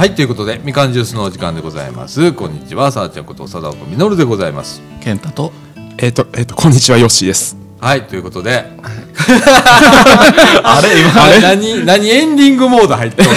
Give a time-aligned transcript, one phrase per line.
[0.00, 2.32] はいということでみかんジュースのお時間でございます。
[2.32, 4.80] こんにちはさあちゃんこと貞岡みのるでございます。
[5.02, 5.52] 健太と
[5.98, 7.54] えっ、と、えっ、と、こんにちは、ヨッシーです。
[7.78, 8.64] はいということで。
[10.64, 11.40] あれ今あれ？
[11.44, 13.28] 何何エンディングモード入ってる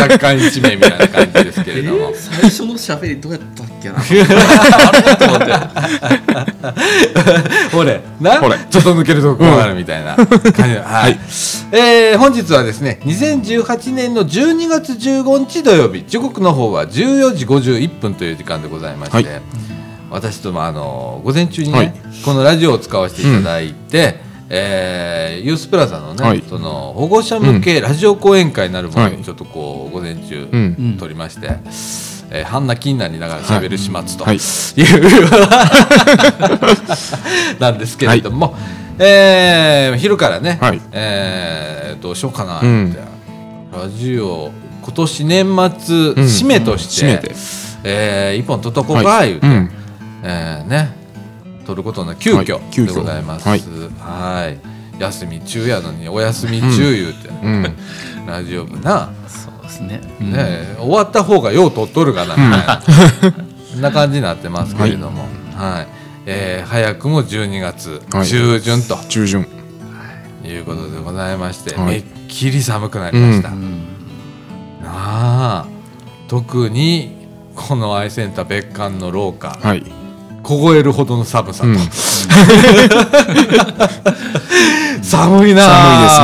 [0.00, 2.14] 若干一名みたいな感じですけれども。
[2.14, 3.96] 最初の喋りどうやったっけな。
[7.72, 8.00] ほれ。
[8.20, 8.40] な？
[8.40, 8.56] ほれ。
[8.70, 10.16] ちょっと抜けるとこがあるみたいな。
[10.26, 10.52] 感じ。
[10.52, 11.18] で、はい。
[11.72, 16.04] えー本日はですね2018年の12月15日土曜日。
[16.06, 19.26] 時刻の方は14時51分という時間でございまして、はい。
[20.10, 21.94] 私ともあの午前中にね、はい。
[22.24, 26.42] このラジオを使わせていただいて、えーユースプラザのね、はい。
[26.48, 29.16] その保護者向けラジオ講演会なるものはい。
[29.16, 30.96] にちょっとこう午前中、うん。
[30.98, 31.48] 撮りまして、
[32.30, 34.36] えー、半泣きになりながら喋る始末と、はい。
[34.36, 34.42] いう
[37.60, 38.54] なんですけれども、
[38.98, 40.80] えー昼からね、はい。
[40.92, 42.96] えーどうしようかなって、うん。
[43.72, 44.50] ラジオ
[44.82, 45.54] 今年年末、
[46.12, 47.34] 締めとして、締めて。
[47.84, 49.28] えー一本取っとこうか、はい。
[49.28, 49.70] 言うて、うん。
[50.22, 50.94] えーね。
[51.66, 53.48] 取ることの急遽でございます。
[53.48, 53.60] はい。
[53.98, 54.58] はい。
[55.00, 57.76] 休み中やのにお休み中言うて、うん。
[58.26, 59.10] ラジオ部な、
[59.88, 60.30] ですね。
[60.32, 62.82] ね終わった方がよう取っとるかなみたいな、
[63.72, 65.26] そんな感じになってますけれども、
[65.56, 65.88] はい。
[66.26, 68.02] えー早くも12月。
[68.12, 68.26] はい。
[68.26, 68.96] 中旬と。
[69.08, 69.46] 中旬。
[70.44, 70.54] い。
[70.56, 71.86] うことでございまして、はい。
[71.86, 73.50] めっきり寒くなりました。
[73.50, 73.56] な
[74.86, 75.66] あ
[76.28, 77.16] 特に
[77.54, 79.84] このアイセンター別館の廊下、はい。
[80.42, 81.78] 凍えるほどの寒さと、うん。
[85.02, 86.20] 寒いな寒いです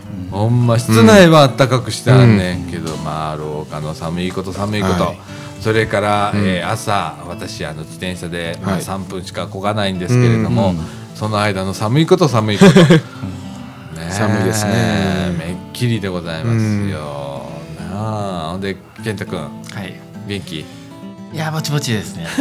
[0.00, 0.05] ね。
[0.36, 5.18] ほんま室内は暖かくしてあんねんけど、まあ廊下の寒いこと寒いこと、はい。
[5.60, 6.46] それから、うん。
[6.46, 10.78] えー朝私あの自転車で、まあはい3分しかこがないんですけれども、うん
[11.16, 12.72] その間の寒いこと寒いこと、
[14.12, 15.34] 寒いですね。
[15.38, 17.48] めっきりでございますよ、
[17.90, 18.50] なあ。
[18.50, 19.46] ほんで健太君は
[19.82, 19.94] い。
[20.28, 20.60] 元気？
[20.60, 22.26] いやぼちぼちですね。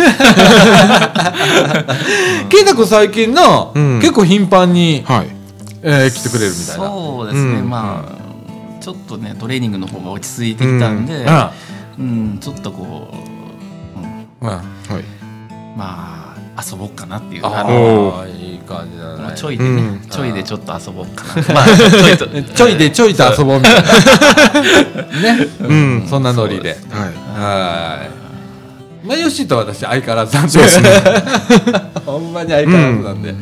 [2.49, 3.99] 健太君最近な、うん。
[3.99, 5.34] 結構頻繁に、はい。
[5.87, 6.87] えー来てくれるみたいな。
[6.87, 7.69] そうですね、うん。
[7.69, 8.05] ま
[8.79, 11.25] あちょっとねトレーニングの方が落ち着いてきたんで、
[11.99, 12.05] うん。
[12.05, 13.13] うんちょっとこ
[14.41, 14.49] う、うん。
[14.49, 14.63] うんは
[14.99, 15.03] い。
[15.77, 17.45] まあ遊ぼうかなっていう。
[17.45, 17.63] ああ。
[17.63, 20.09] のあいい感じだまあねちょいでね、うん。
[20.09, 21.53] ちょいでちょっと遊ぼうかな。
[21.53, 23.81] まあちょいと ちょいでちょいと遊ぼうみたいな。
[25.37, 26.07] ね、うん。
[26.09, 26.77] そんなノリで。
[26.89, 27.39] はい。
[27.39, 28.25] はい。
[29.05, 30.57] まあヨッシーと私相変わらずなんで。
[30.59, 31.91] ね。
[32.05, 33.35] ほんまに相変わらずなんで、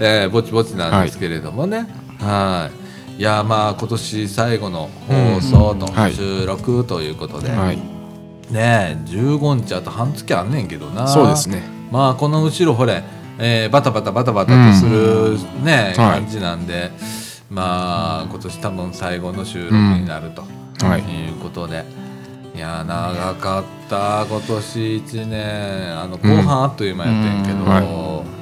[0.00, 1.86] えーぼちぼちなんですけれどもね。
[2.20, 2.70] は
[3.18, 3.20] い。
[3.20, 3.22] い。
[3.22, 7.76] やまあ今年最後の放送のうんはい収録ということで、はい。
[7.76, 7.82] ね
[8.54, 11.08] え15日あと半月あんねんけどな。
[11.08, 11.62] そうですね。
[11.90, 13.02] まあこの後ろほれ、
[13.38, 16.20] えーバタバタバタバタとする、ねはい。
[16.20, 16.90] 感じなんで
[17.50, 20.42] まあ今年多分最後の収録になると、
[20.84, 21.00] はい。
[21.00, 21.84] い、うことで。
[22.54, 25.98] いや長かった今年1年。
[25.98, 27.64] あの後半あっという間やってんけど、うん。
[27.66, 28.35] はな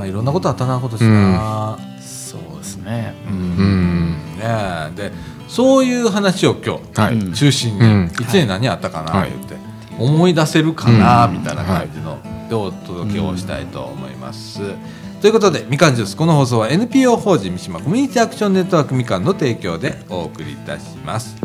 [0.00, 3.14] あいろんなことあったな今年な、そうですね。
[3.28, 3.34] うん。
[3.34, 4.10] うん。
[4.36, 4.90] ねえ。
[4.94, 5.12] で
[5.48, 7.14] そういう話を今日はい。
[7.14, 8.06] うん中心にうん。
[8.06, 9.30] 1年何あったかなはい。
[9.30, 9.56] 言って、
[9.98, 12.18] 思い出せるかなうんみたいな感じの
[12.48, 14.60] でお届けをしたいと思います。
[15.20, 21.36] ということでみかんジュースこの放送は NPO 法人三島コミュニティアクションネットワークみかんの提供でお送りいたします。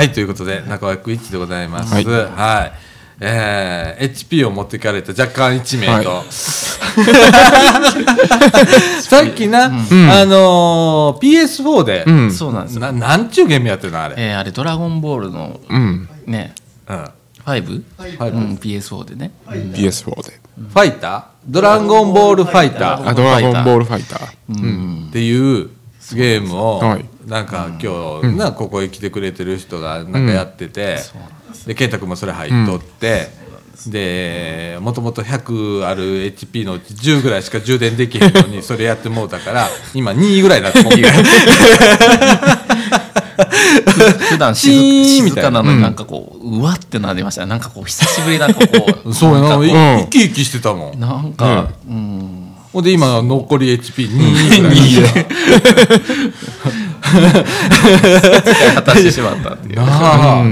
[0.00, 1.92] はいということで中枠一でございます。
[1.92, 1.96] は
[2.34, 2.68] はい。
[2.68, 2.72] い、
[3.20, 6.24] えー HP を持っていかれた若干1名と、は
[9.02, 9.70] さっきな、あ
[10.24, 12.32] のー PS4 で、うん。
[12.32, 12.80] そうなんですよ。
[12.80, 16.08] ななんちゅうゲームやってるのあれ、えーあれ「ドラゴンボール」のうん。
[16.24, 16.54] ね。
[16.88, 17.04] うん、5?
[17.44, 19.32] はいうん、PS4 でね。
[19.50, 20.40] PS4 で。
[20.72, 21.22] ファイター？
[21.46, 23.08] ドラゴンボールファイター。
[23.10, 24.28] あ、ドラゴンボールファイター。
[24.48, 25.06] うん。
[25.10, 25.68] っていう
[26.14, 27.04] ゲームを、はい。
[27.26, 30.98] なんか今日、なここへ来てくれてる人がなんかやってて、
[31.66, 33.28] で健太君もそれ入っとって、
[33.86, 36.02] でもともと100ある
[36.36, 41.02] HP のうち10ぐらいしか充電できへんのにそれやってもうたから今2ぐらいになってもうて
[44.30, 52.39] 普段チーン静みたいな静かなのになんかこううわってなりましたねなんかこう久しぶりなんかこうそうやな、生き生きしてたもんなんか、うん、
[52.72, 54.16] ほんで今残り HP2
[54.96, 55.26] ぐらい。
[58.76, 60.44] 果たしてしまったっていうなあ、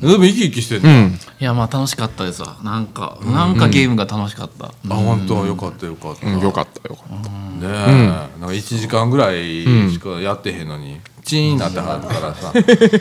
[0.00, 0.16] で。
[0.16, 2.32] も生き生きしてんの、うんいやまあ楽しかったで。
[2.32, 7.30] すわなんかなんかゲームが楽しかった、あ本当よかったよかった、うんねよかったよかった
[7.66, 12.52] え、なんか1時間ぐらいしかやってへんのに、チーンなってはるからさ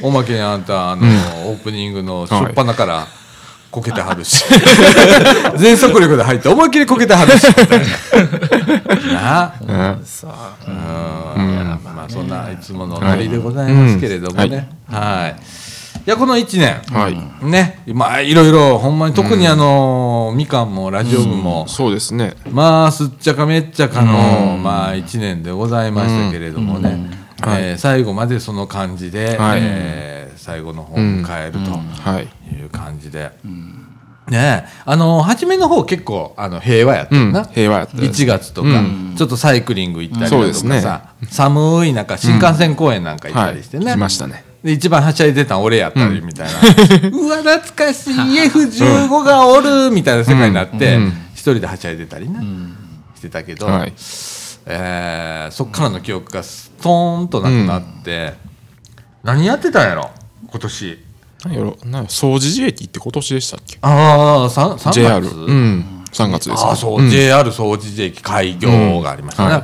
[0.02, 1.04] おまけにあんたあの、
[1.50, 3.08] オープニングの初っ端から
[3.74, 4.46] こけてはるし、
[5.58, 7.48] 全速力で入って思いっきりこけてはるし。
[9.12, 9.98] な なあ。
[11.36, 11.80] うん。
[11.84, 15.42] まあそんないつものノリでございますけれどもね、はい。
[16.06, 17.18] いやこの1年、はい。
[17.48, 17.80] ね。
[17.96, 22.36] まあいろいろほんまに特にあの、みかんもラジオ部も、そうですね。
[22.52, 27.10] まあすっちゃかめっちゃかの、まあ1年でございましたけれどもね、
[27.48, 29.60] えー最後までその感じで、はい。
[29.64, 31.72] えー最後の方を迎えると
[32.10, 32.24] はい。
[32.54, 33.32] いう感じで、
[34.30, 34.70] ねえ。
[34.84, 37.46] あの初めの方結構あの平和やったよな、うん。
[37.46, 38.70] 平和やったです1月とか、
[39.18, 44.44] ちょっとサイクリング行ったりだとかさ、寒い中新幹線公園なんか行っはいたりしてね、来ましたね。
[44.64, 46.54] で一番はしゃいでたん俺やったりみたいな、
[47.10, 48.14] う わ懐かしい。
[48.14, 51.14] F15 がおるみたいな世界になって、うん。
[51.34, 52.40] 一人ではしゃいでたりね、
[53.16, 53.94] してたけど、はい。
[54.66, 58.34] えーそっからの記憶がストーンとなくなって、
[59.24, 60.10] 何やってたんやろ？
[60.54, 61.00] 今年。
[61.44, 63.78] 何やろ何やろ掃除時駅って今年でしたっけ？
[63.82, 66.04] ああ 3, 3 JR 月、うん。
[66.12, 66.70] 3月ですね。
[66.70, 67.10] ああそう、ん。
[67.10, 69.54] JR 総除寺駅開業がありましたね、うん。
[69.56, 69.64] はい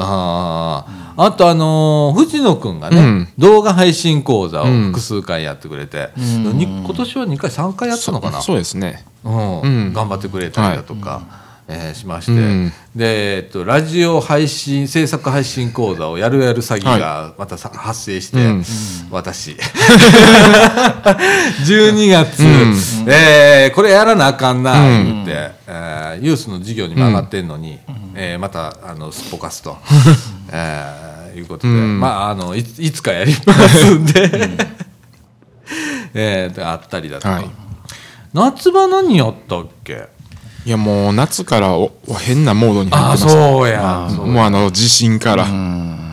[0.00, 0.86] あ
[1.16, 3.28] ああとあのー藤野くんがね、うん。
[3.36, 4.84] 動画配信講座をうん。
[4.92, 8.40] 複数回やってくれて、に今年は2回3回やったのかな？
[8.40, 9.04] そうですね。
[9.24, 9.60] うん。
[9.60, 9.92] うん。
[9.92, 11.22] 頑張ってくれたりだとか、
[11.70, 12.72] えーしまして、うん。
[12.96, 18.64] で、えっと、ラジオ配信制作配信講座をやるやる詐欺がまたさ、発生して、うん。
[19.10, 19.54] 私。
[21.66, 22.42] 12月、
[23.10, 24.72] えーこれやらなあかんな
[25.04, 25.32] 言って、
[25.66, 27.78] えーユースの授業にも上がってんのに、
[28.14, 29.76] えーまたあのすっぽかすと、
[30.50, 32.00] えー いうことで、うん。
[32.00, 34.30] まああのいついつかやりますんで、
[36.14, 37.30] えーであったりだとか。
[37.34, 37.50] はい。
[38.32, 40.08] 夏場何やったっけ？
[40.64, 44.08] いやもう夏からおお変なモードに入ってましたそうや。
[44.10, 45.46] もうあの地震から。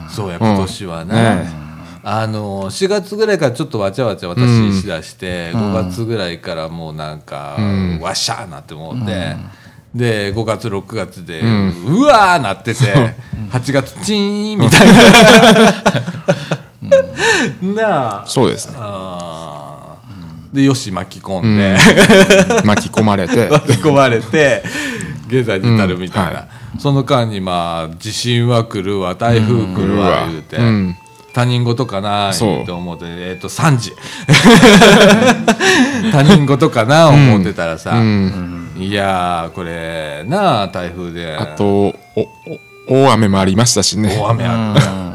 [0.10, 1.66] そうや今年はね、ね。
[2.04, 7.58] あの4月ぐらいからちょっとわちゃわちゃ私しだして、5月ぐらいからもうなんか、
[8.00, 9.36] わっしゃーなって思って、
[9.96, 12.80] で5月6月で、うわーなってて、
[13.50, 14.88] 8月チーンみたい
[17.64, 18.28] な、 なあ。
[18.28, 18.76] そうですね。
[18.78, 19.35] あー
[20.56, 21.78] でよし巻き込んで、
[22.66, 23.50] 巻き込まれて。
[23.52, 24.64] 巻き込まれて
[25.28, 26.36] 現在に至るみたいな、うん。
[26.36, 26.48] は
[26.80, 30.32] その間にまあ地震は来るわ台風来るわうん。
[30.32, 30.96] 言うて、うん。
[31.34, 32.62] 他人事かなそう。
[32.62, 33.94] って思ってえっ、と3時。
[36.12, 38.72] 他人事かな思ってたらさ、うん。
[38.80, 41.36] いやーこれなあ台風で。
[41.36, 41.94] あとお
[42.88, 44.16] お大雨もありましたしね。
[44.18, 45.06] 大雨あった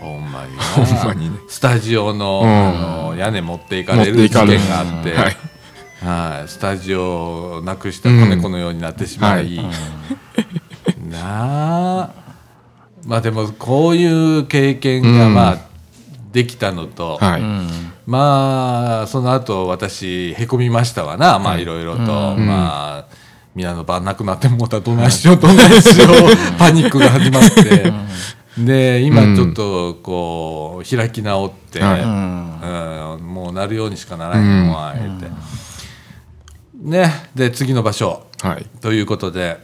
[0.00, 0.56] ほんまに。
[0.56, 1.38] な ほんまにね。
[1.48, 2.48] スタジオの,、うん。
[2.48, 2.72] あ
[3.10, 4.28] の屋根持っていか持れる。
[4.28, 5.36] 事件があって、はい。
[6.04, 9.58] はい、スタジオをなくした子猫のようになってしまい、
[11.10, 12.10] なあ。
[13.06, 15.58] まあでもこういう経験がまあ
[16.32, 17.42] できたのと、はい。
[18.06, 21.38] まあその後私へこみましたわな。
[21.38, 21.64] まあい。
[21.64, 23.04] ろいろと、まあ
[23.54, 26.58] 皆の晩なくなってもうたらどないしようどないしよう。
[26.58, 27.92] パニックが始まって、
[28.58, 32.02] で今ちょっとこう開き直って、はい。
[32.02, 32.06] う
[33.22, 35.30] んもうなるようにしかならへんわ言って、
[36.74, 38.26] ねで次の場所。
[38.40, 38.64] はい。
[38.80, 39.58] ということで、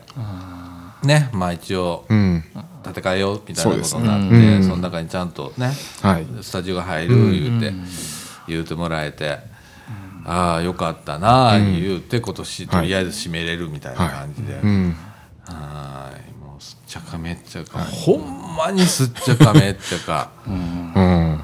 [1.02, 2.44] ねまあ一応うん。
[2.84, 4.56] 戦えようみたいなことになってそ,、ね。
[4.56, 4.68] うん。
[4.68, 5.72] の中にちゃんとね
[6.02, 6.26] はい。
[6.42, 7.72] スタジオが入る言うて、
[8.48, 9.38] 言うてもらえて、
[10.24, 14.96] ああよかったなあ言うて今年とりあえず締めれるみたいな感じで、うん。
[15.46, 16.16] はい。
[16.16, 16.31] もうすっ
[16.92, 20.28] ちゃかめっちゃか、ほんまにすっちゃかめっちゃか。
[20.46, 20.54] うん。
[20.54, 21.40] うん。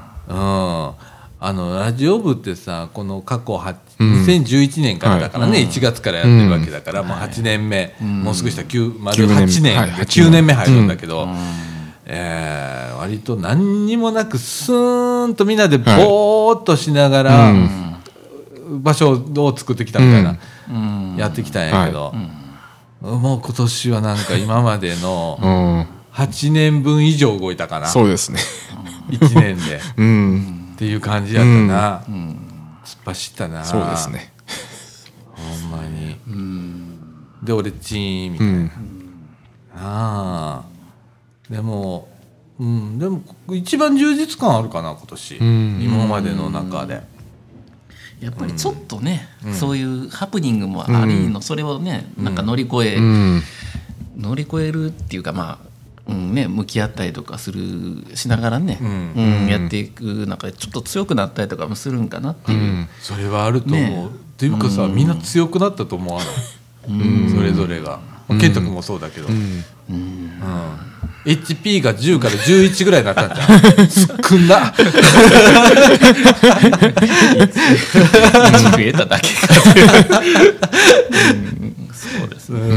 [1.41, 10.45] あのラジオ部ってさこの過去は2011年からだからね、1月からやってるわけだから、もう8年目、もうすぐした9丸8年、はい9年。
[10.45, 11.27] 目入るんだけど、
[12.05, 17.53] えー割と何にもなくスーンとみんなでぼーっとしながら、
[18.81, 20.35] 場所を作ってきたみたいな、
[21.17, 22.13] やってきたんやけど、
[23.01, 25.99] もう今年はなんか今までの うん。
[26.11, 27.87] 8年分以上動いたかな。
[27.87, 28.39] そうですね。
[29.11, 29.79] 1年で。
[29.97, 30.69] うん。
[30.73, 32.01] っていう感じやったな、
[32.85, 33.63] 突っ走ったな。
[33.63, 34.33] そうですね。
[35.33, 36.17] ほんまに、
[37.43, 38.71] で俺チーンみたいな、うん。
[39.75, 40.63] ああ
[41.49, 42.09] でも
[42.59, 42.99] うん。
[42.99, 45.81] でも一番充実感あるかな今年、ん。
[45.81, 47.01] 今までの中で、
[48.21, 53.41] やっぱりちょっとね、そういうハプニングもありの、それをねなんか乗り越えうん。
[54.17, 55.69] 乗り越えるっていうかまあ
[56.09, 59.13] うんね、向き合ったりとかするしながらね、ん。
[59.15, 64.05] うんやっていく中でちょっと強くなったりとかもするんかなっていう、それはあると思う、ね。
[64.07, 69.63] っていうかさ、みんな強くなったと思わない、それぞれが、まあ健太君もそうだけど、うん、
[71.25, 73.47] HP が10から11ぐらいになったんじゃん。
[73.89, 74.73] 少な。
[78.71, 80.21] 増えただけか、
[81.11, 81.35] う
[81.65, 81.89] ん。
[81.91, 82.59] そうですね。
[82.61, 82.75] う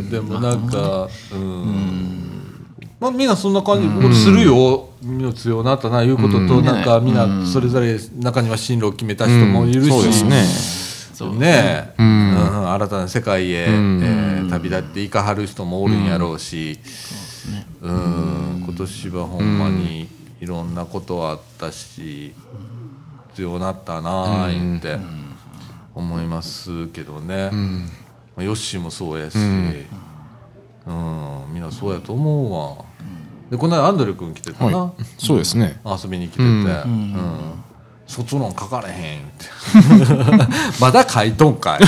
[0.00, 0.10] ん。
[0.10, 2.66] でもなんかうん、
[2.98, 4.88] まあみんなそんな感じ、俺するよ。
[5.02, 10.44] みんな強くなったないうことと、なんかみんなそれぞれ中には進路を決めた人もいるし、そうですね。
[11.38, 12.70] ね、うん。
[12.72, 16.78] 新たな世界へ、えー旅立っていかはる人もおるんやろうし、
[17.80, 18.62] うん。
[18.64, 20.08] 今年はほんまに
[20.40, 22.34] いろんなことあったし
[23.34, 24.98] 強なったなあ言って
[25.94, 27.50] 思いますけどね、
[28.36, 29.86] まあヨッシーもそうやし、うん。
[31.52, 32.84] みんなそうやと思うわ。
[33.50, 35.04] でこの間アンドレ君来てたな、はい。
[35.18, 35.80] そうですね。
[35.84, 37.62] 遊びに来てて、うん
[38.12, 39.20] 卒論書かれへん。
[39.20, 39.46] っ て
[40.78, 41.82] まだ書いとんかい。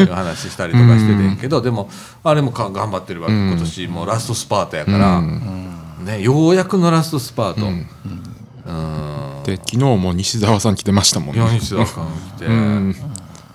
[0.00, 1.90] いう話したりとかしててんけど、でも
[2.24, 5.20] あれもか頑張ってるわけ、今年もうラストスパートやから、
[6.04, 7.86] ね、ようやくのラストスパート、うん。
[9.44, 11.42] で昨日も西澤さん来てましたもんね。
[11.42, 12.06] 四日だか
[12.38, 12.46] 来て、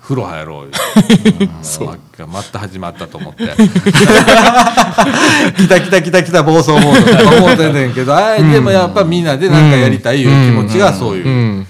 [0.02, 0.70] 風呂入ろうよ。
[1.62, 1.98] そう。
[2.26, 3.44] また始まったと思って。
[5.56, 8.16] 来た来た来た来た暴走モードとか思ってんねんけど。
[8.50, 11.66] でもやっぱみんなでなんかやりたいいう気持ちがそういう、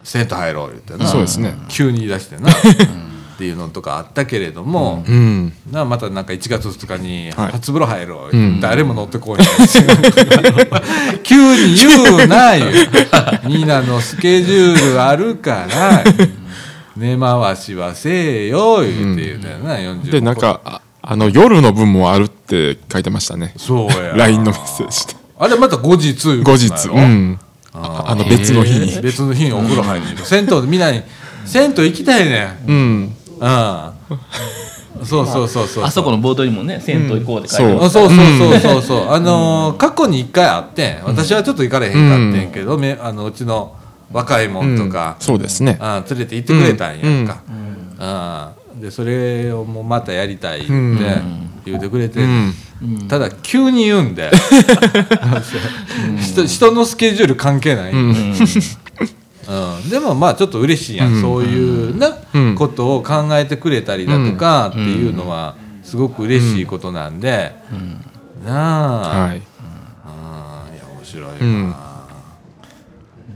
[0.00, 1.06] うん銭湯入ろう言ってな。
[1.06, 1.54] そうですね。
[1.68, 2.50] 急に言い出してな。
[2.50, 5.52] っていうのとかあったけれども、うん。
[5.70, 7.52] なまたなんか1月2日にはい。
[7.52, 9.40] 初風呂入ろう、誰も乗ってこい
[11.24, 12.66] 急に言うなよ
[13.46, 16.04] みんなのスケジュールあるから
[16.96, 23.54] 根回しはせえよ言って言うたよな、45でなんかああの夜の分もあるって書いてましたね。
[23.56, 25.20] そうや LINE のメッセージで。
[25.38, 26.88] あれまた後日後日。
[26.88, 27.38] うん
[27.72, 29.00] ああの別の日に。
[29.00, 31.02] 別の日にお風呂入る銭湯でみんなに
[31.44, 32.58] 銭湯行きたいね。
[32.66, 33.16] んうん。
[33.40, 33.92] うん。
[35.04, 38.08] そうそうそうそうあそこのボードにもね銭湯行こうって書いてあますそう。
[38.08, 43.76] そうそうそうそう、あのー過去に一回あってん私はちょっと行かれへんかってんけど、めあのうちの
[44.12, 45.78] 若いもんとか、そうですね。
[45.80, 47.42] あ連れて行ってくれたんやんか、
[47.98, 50.68] あでそれをもうまたやりたいって
[51.64, 52.20] 言ってくれて、
[53.08, 54.30] ただ急に言うんで、
[56.20, 58.34] 人人のスケジュール関係ない、うん。
[59.90, 62.54] でもまあちょっと嬉しいやん、そういうな、うん。
[62.54, 67.54] ことを考えてくれたりだとかっていうのはすごく嬉しいことなんで、
[68.44, 69.42] なあ、はい
[70.04, 71.74] あーいや面白いな、うん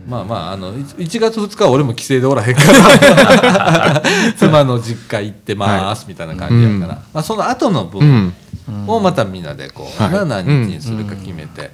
[0.07, 4.03] まあまああのい1月2日は俺も帰省でおらへんから
[4.37, 8.35] 妻の実家行ってますみたいな感じやから、まあ、その後のう分ん。
[8.87, 10.13] をまたみんなでこう、はい。
[10.13, 11.71] な何日にするか決めて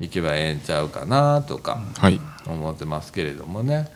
[0.00, 2.20] いけばええんちゃうかなとかはい。
[2.46, 3.88] 思ってますけれどもね。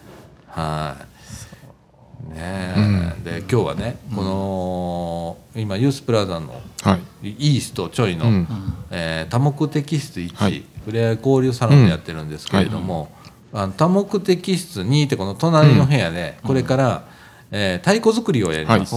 [0.49, 2.35] はい。
[2.35, 7.28] ねえ、で今日はねこの今ユースプラザのはい。
[7.55, 8.47] イーストちょいの、うん。
[8.90, 10.64] えー多目的室1、はい。
[10.85, 13.11] ふれあい交流サロンでやってるんですけれども、
[13.53, 17.05] あの多目的室2ってこの隣の部屋でこれから、
[17.50, 18.95] えー太鼓作りをやります、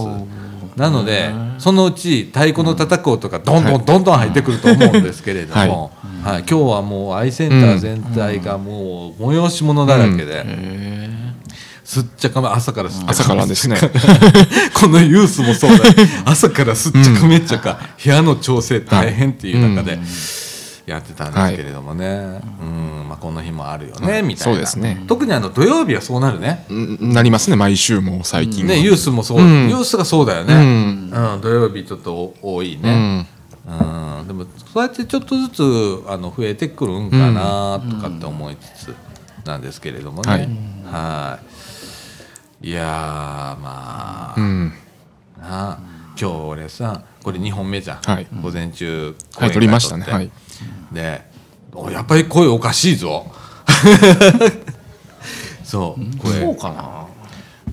[0.76, 5.92] なのでそのうち太鼓の叩く音がどんどんどんどん入ってくると思うんですけれども、
[6.24, 6.40] はい。
[6.40, 10.44] 今日はもうアイセンター全体がもう催し物だらけで、
[11.84, 13.10] すっちゃかめ朝からすっちゃかめ。
[13.10, 13.76] 朝からですね。
[14.74, 15.84] このユースもそうだ。
[16.24, 19.98] 朝からすっちゃかめっちゃか、部屋の調整大変っていう中で
[20.90, 23.06] やってたんですけれどもね、うん。
[23.08, 24.52] まあ、この日もあるよね、みたいな。
[24.52, 25.04] そうですね。
[25.06, 26.66] 特にあの土曜日はそうなるね。
[26.70, 28.64] んなりますね毎週も最近。
[28.64, 29.68] はねユースもそう、うん。
[29.68, 33.26] ユースがそうだよね、ううん土曜日ちょっと多いね、
[33.66, 33.72] う
[34.24, 34.26] ん。
[34.26, 35.62] でもそうやってちょっとずつ
[36.08, 38.94] あの増えてくるんかなとかって思いつつ
[39.44, 40.48] なんですけれどもね、
[40.86, 41.38] は
[42.62, 42.68] い。
[42.68, 44.72] いやーまあ、うん。
[45.40, 45.78] なあ
[46.20, 48.26] 今日俺さこれ2本目じゃん、はい。
[48.42, 50.04] 午前中はい撮りましたね。
[50.04, 50.30] はい。
[50.92, 51.22] で
[51.72, 53.26] おやっぱり声おかしいぞ。
[55.64, 56.40] そう声。
[56.40, 57.06] そうかな。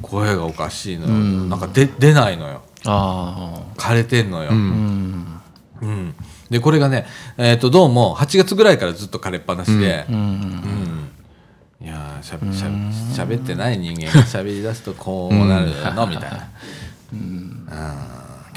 [0.02, 1.14] 声がおかしいのよ、
[1.50, 2.62] なんか出出ないのよ。
[2.86, 5.42] あ枯れてんのよ、あうん。
[5.82, 6.16] うん。
[6.50, 7.06] でこれがね、
[7.38, 10.16] えー、とどうも8月ぐらいからずっと枯れっぱなしで、うん。
[10.16, 11.86] うん。
[11.86, 16.48] いやーしゃべしゃべしゃべってない人間がしゃべり出すとこうなるの、みたいな。
[17.12, 17.68] うん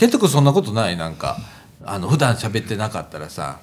[0.00, 1.36] 健人君そんなことないなんか。
[1.82, 3.58] あの普段喋ってなかったらさ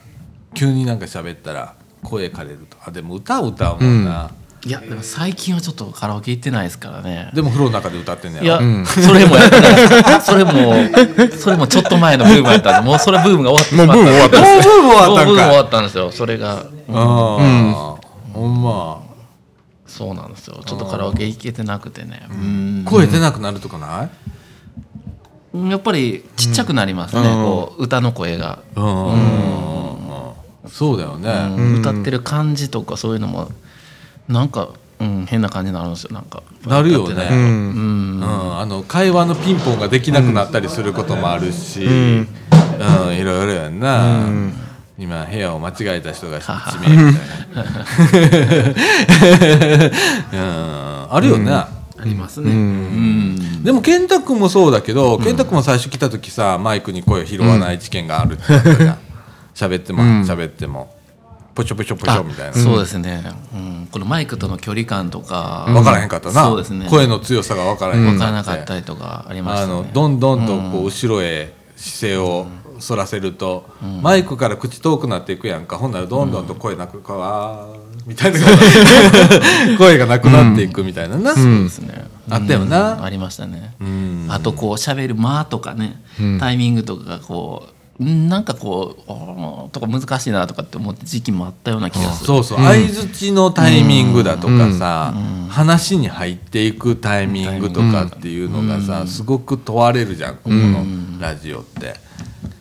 [0.56, 2.78] 急になんか喋ったら声枯れると。
[2.84, 4.32] あでも歌を歌うもんな、
[4.66, 7.30] いやでも最近はちょっとカラオケ行ってないですからね。
[7.36, 10.52] でも風呂の中で歌ってんねいや、それもやってないですそれも
[11.38, 16.54] それもちょっと前のブームやったんでもうそれブームが終わってしまったもうブーム終わったもうブーム終わったんもうブーム終かわったんですよそれが。
[16.54, 17.98] ああ
[18.34, 19.04] ほんま。
[19.86, 20.62] そうなんですよ。
[20.66, 22.28] ちょっとカラオケ行けてなくてね。
[22.30, 22.84] うん。
[22.86, 24.10] 声出なくなるとかない？
[25.70, 29.38] やっぱりちっちゃくなりますね、こう歌の声が、うん。
[30.70, 31.30] そうだよね。
[31.58, 31.80] うん。
[31.80, 33.50] 歌ってる感じとかそういうのも
[34.28, 36.44] なんか、うん、変な感じになるんですよなんか。
[36.66, 37.28] なるよね。
[37.32, 38.20] うん。
[38.20, 42.28] うん、あの会話のピンポンができなくなったりすることもあるし、うん。
[43.16, 44.28] いろいろやんな、
[45.00, 47.24] 今部屋を間違えた人が1名みたい
[47.56, 47.64] な、
[51.08, 51.70] うん、あるよね、あ
[52.08, 53.64] りますね、うん。
[53.64, 58.44] でも健太君もそうだけど、健太君も最初来た時さマイクに声を拾わない事件があるって
[59.54, 60.96] 喋っても喋っても
[61.54, 62.54] ポチョポチョポチョみたいな。
[62.54, 63.24] そうですね、
[63.54, 66.88] うん、このマイクとの距離感とか分からへんかったな、そうですね。
[66.90, 69.74] 声の強さが分からへん分からなかったりとかありましあたね。
[69.74, 72.48] のどんどんとこう後ろへ姿勢を
[72.80, 73.68] 反らせると、
[74.04, 75.78] マイクから口遠くなっていくやんか。
[75.78, 78.40] ほんならどんどんと声なくかわーみたいな。
[79.78, 82.94] 声がなくなっていくみたいなな、そうですね、あったよな。
[82.94, 84.28] うんありましたね、ん。
[84.30, 86.02] あとこう喋る間とかね、
[86.40, 87.68] タイミングとかがこ
[88.00, 92.28] うんなんかこうとか難しいなとかって思って時期もあったような気がする。
[92.28, 92.60] そうそう。
[92.60, 95.14] 相づちのタイミングだとかさ、
[95.50, 100.86] 話に入っていくタイミングとかっていうのがさ、すごく問われるじゃんここの
[101.20, 102.07] ラジオって。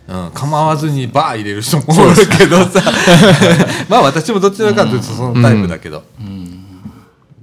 [0.09, 2.81] うん、構わずにバー入れる人もおるけどさ。
[3.89, 6.05] まあ私もどちらかというとそのタイプだけど、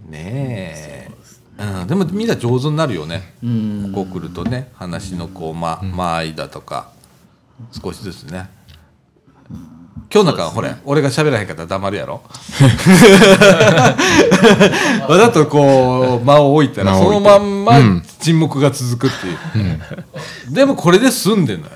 [0.09, 1.11] ねえ、
[1.59, 3.33] うん、でもみんな上手になるよね、
[3.93, 6.87] ここ来るとね話のこうま間合いだとか
[7.83, 8.49] 少しずつね。
[10.13, 12.21] 今日なんか、ほれ俺が喋らへんかったら黙るやろ。
[15.09, 17.73] わざとこう間を置いたらそのまんま
[18.19, 19.79] 沈黙が続くっていう、
[20.53, 21.71] でもこれで済んでんのよ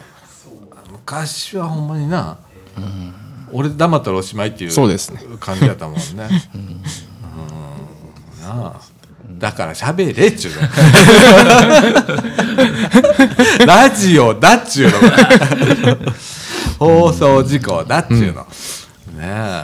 [1.08, 2.38] 昔はほんまにな、
[3.54, 5.22] 俺黙ったらおしまいっていうそうですね。
[5.40, 6.02] 感じやったもんね。
[6.54, 6.82] うん。
[8.42, 8.82] なあ。
[9.40, 10.62] だから喋れっちゅうの。
[13.66, 14.98] ラジオだっちゅうの。
[16.78, 18.46] 放送事故だっちゅうの、
[19.16, 19.64] ねえ、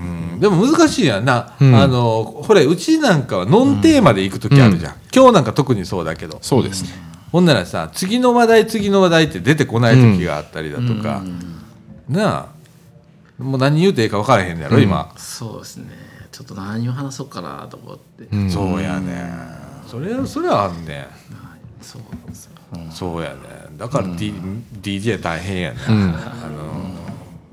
[0.00, 0.04] う
[0.36, 6.38] ん、でも難しいやんな、あのほれうちなんかはノンテーマで行く時あるじゃん、今日なんか特にそうだけど。
[6.42, 11.20] そうですねほんならさ次の話題次の話題って出てこない時があったりだとか、
[12.08, 12.46] な
[13.38, 15.12] あもう何言うていいか分からへんのやろ、今。
[15.16, 15.90] そうですね。
[16.30, 19.32] ちょっと何を話そうかなと思って、そうやね。
[19.88, 21.06] それそれはあんねん。
[21.82, 22.52] そうなんですよ、
[22.92, 23.36] そうやね。
[23.78, 24.32] だから、D
[24.80, 26.94] DJ 大変やね、あの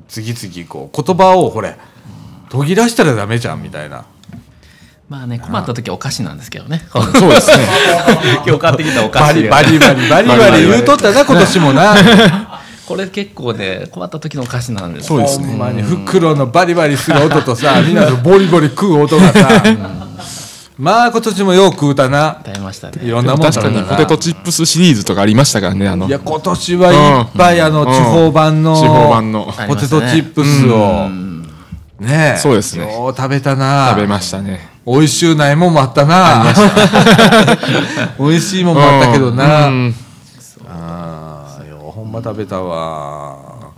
[0.08, 1.76] 次々こう言葉をほれ
[2.50, 4.06] 途切らしたらダメじゃんみたいな
[5.12, 6.88] まあね困った時はお菓子なんですけどね。
[6.90, 7.68] そうですね。
[8.48, 19.64] 今日買ってきたお菓バ子リバリバリバリバリ言うとったな今年もなこれ結構ね困った時のお菓子なんですそうですねほんまに袋のバリバリする音とさみんなのボリボリ食う音がさ
[20.78, 31.10] まあ今年もよう食うたな食べましたいねろんなもん確か食べたなにポテトチップスシリーズとかありましたからねあのいや今年はいっぱいあの地方版の地方版のポテトチップスを
[32.00, 36.54] ねえそうですねよう食べたな食べましたね美味しゅうないもんもあったな。
[38.18, 39.68] 美味しいもんもあったけどな。
[39.68, 39.96] うん。
[40.68, 43.72] ああようほんま食べたわ。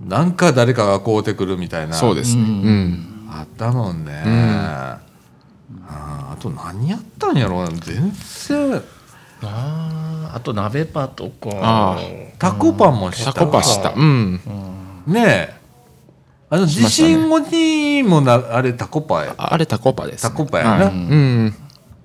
[0.00, 1.94] なんか誰かが買うてくるみたいな。
[1.94, 2.42] そうですね。
[2.42, 3.28] うん。
[3.30, 7.70] あったもんね、あーあと何やったんやろうな。
[7.70, 8.12] 全
[8.48, 8.82] 然。
[9.42, 11.48] あーあと鍋パとか。
[11.52, 11.98] あ
[12.38, 13.92] タコパンもしたタコパした。
[13.94, 14.40] うん。
[15.06, 15.53] ねえ
[16.54, 21.54] あの地震後にもなあれタコパやあれタコパですタねコパやな、うん。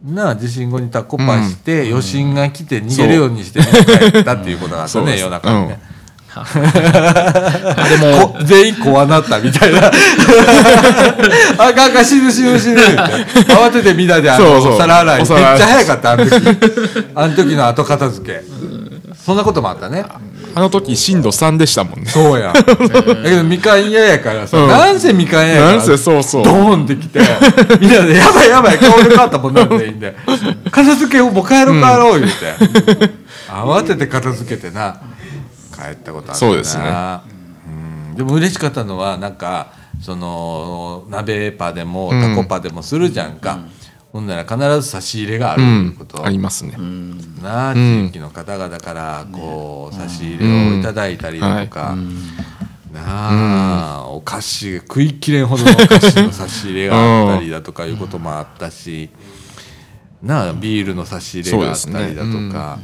[0.03, 5.79] なあ地震後にタコパして、余震が来て逃げるようにして帰ったっていうことがあったね夜中にね、
[6.33, 9.91] あれもこ全員怖なったみたいな。
[11.59, 12.91] あかんかん死ぬ死ぬ死ぬって。
[13.53, 16.35] 慌ててみんなであのお皿洗いめっちゃ早かったあの時。
[17.13, 18.41] あの時の後片付け。
[19.13, 20.05] そんなこともあったね
[20.55, 22.05] あの時震度3でしたもんね。
[22.07, 22.53] そうや。
[22.53, 24.67] だけどみかん嫌やからさ、うん。
[24.67, 26.43] なんせみかん嫌やからなんせそうそう。
[26.43, 27.19] ドーンってきて
[27.79, 30.15] みんなで「やばいやばい顔で変わったもんな全員で。
[30.71, 33.11] 片付けをもう帰ろう帰ろう」言うて、
[33.49, 34.97] 慌てて片付けてな
[35.75, 36.51] 帰ったことあったな。
[36.51, 36.83] そうですね。
[38.11, 38.15] うん。
[38.15, 39.67] でも嬉しかったのはなんか
[40.01, 43.59] その鍋パでもタコパでもするじゃんか、
[44.11, 45.95] ほんなら必ず差し入れがあるうん。
[45.97, 46.75] こと、ありますね。
[47.43, 51.95] なあ地域の方々からこう差し入れをいただいたりだとか、
[52.91, 59.09] なあ、お菓子食いきれんほどのお菓子の差し入れがあったりだとかいうこともあったし、
[60.23, 62.79] なあビールの差し入れがあったりだとか、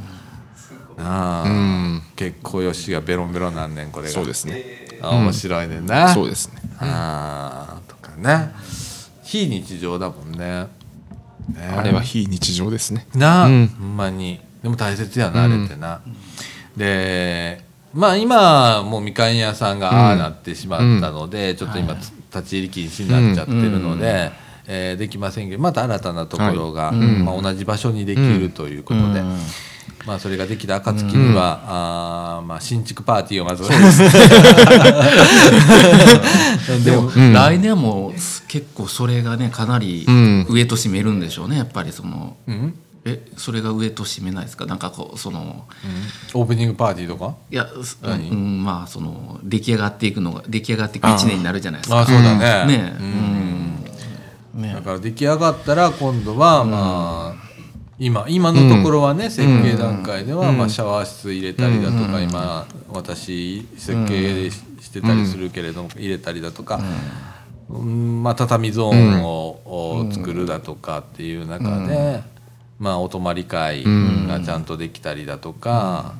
[0.95, 4.13] なあ、結構よしがベロンベロンなんねんこれが。
[4.13, 4.99] そうですね。
[5.01, 6.61] あ面白いねんな、そうですね。
[6.79, 8.53] あーとかね。
[9.23, 10.67] 非日常だもんね
[11.49, 11.73] ね。
[11.77, 13.07] あれは非日常ですね。
[13.15, 13.67] なあ、うん。
[13.67, 14.39] ほんまに。
[14.63, 16.01] でも大切やなあれってな、
[16.75, 17.61] で
[17.93, 24.31] まあ今もうみかん屋さんがああなってしまったので、ちょっと今つ立ち入り禁止になっちゃってるので、
[24.67, 29.21] えーできませんけどまた新たなところが、まあ、同じ場所にできるということで。
[30.05, 33.63] まあ、それができた暁には、あーまあ、新築パーティーをまず。
[36.83, 38.13] でも、来年も
[38.47, 40.45] 結構それがねかなりん。
[40.47, 42.73] 上と占めるんでしょうねやっぱりその、ん？
[43.05, 44.65] えそれが上と占めないですか？
[44.65, 45.65] なんかこうその。
[46.33, 47.35] オープニングパーティーとか？
[47.51, 51.97] いや、すうん、まあその出来上がっていくのが出来上がっていく1年になるじゃないですか。
[51.97, 52.77] ああそうだね。
[52.77, 52.95] ね。
[52.99, 54.61] うん。
[54.61, 54.73] ね。
[54.73, 57.34] だから出来上がったら今度はまあ、
[57.97, 66.81] 今今のところはね、設計段階では、まあ、シャワー室入れたりだとか、今私設計してたりするけれども、入れたりだとか、
[67.69, 68.21] うん。
[68.21, 72.21] まあ、畳ゾーンを,、を作るだとかっていう中で、
[72.79, 73.85] まあ、お泊まり会
[74.27, 76.15] がちゃんとできたりだとか、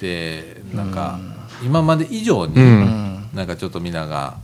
[0.00, 1.20] でなんか
[1.62, 2.54] 今まで以上に、
[3.34, 4.38] なんかちょっとみんなが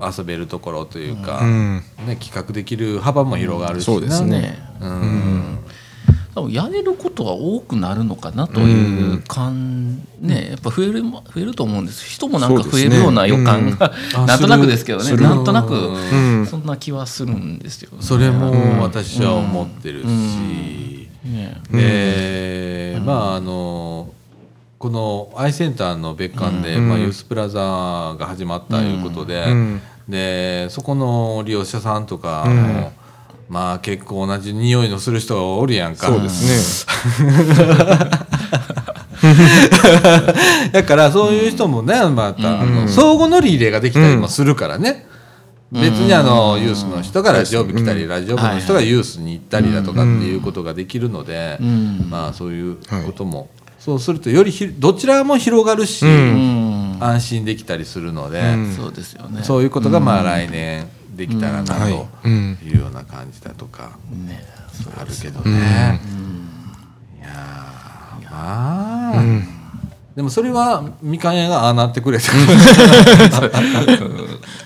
[0.00, 1.82] 遊べるところというか、ん。
[2.06, 3.94] ね、企画できる幅も広がるしな。
[3.94, 4.40] そうですね。
[4.40, 5.58] ねうん。
[6.36, 12.04] 多分やれることは多くなるのかなという感、ねやっぱ増えるも増えると思うんです。
[12.04, 14.26] 人もなんか増えるような予感が、うん。
[14.26, 15.16] なんとなくですけどね。
[15.16, 16.46] なんとなくん。
[16.46, 17.96] そんな気はするんですよ、ね。
[18.00, 20.06] それも私は思ってるし、
[21.24, 21.58] ね。
[21.70, 23.95] で、まああの
[24.78, 29.80] このアイセンターの別館で、まあ、ユースプラザが始まったということで,、ん。
[30.08, 32.92] でそこの利用者さんとかも、
[33.48, 36.08] まあ結構同じ匂いのする人がおるやんか。
[36.08, 36.86] そうです
[40.72, 45.06] だからそういう人もね、また、あの相互乗り入れができたりもするからね、
[45.72, 51.58] 別にあのユースの人がラジオ部来たり、ラジオ部の人がユースに行ったりだとかっていうことができるので、
[52.08, 53.48] まあそういうことも、
[53.86, 56.96] そうするとよりひどちらも広がるし、うん。
[56.98, 58.42] 安心できたりするので、
[58.76, 59.44] そうですよね。
[59.44, 61.92] そういうことがまあ来年できたらなはい。
[61.92, 62.58] とうん。
[62.64, 64.44] いうような感じだとかね。
[65.00, 66.00] あるけどね。
[67.20, 69.22] いやーまあ、
[70.16, 72.24] でもそれはみかん屋がああなってくれた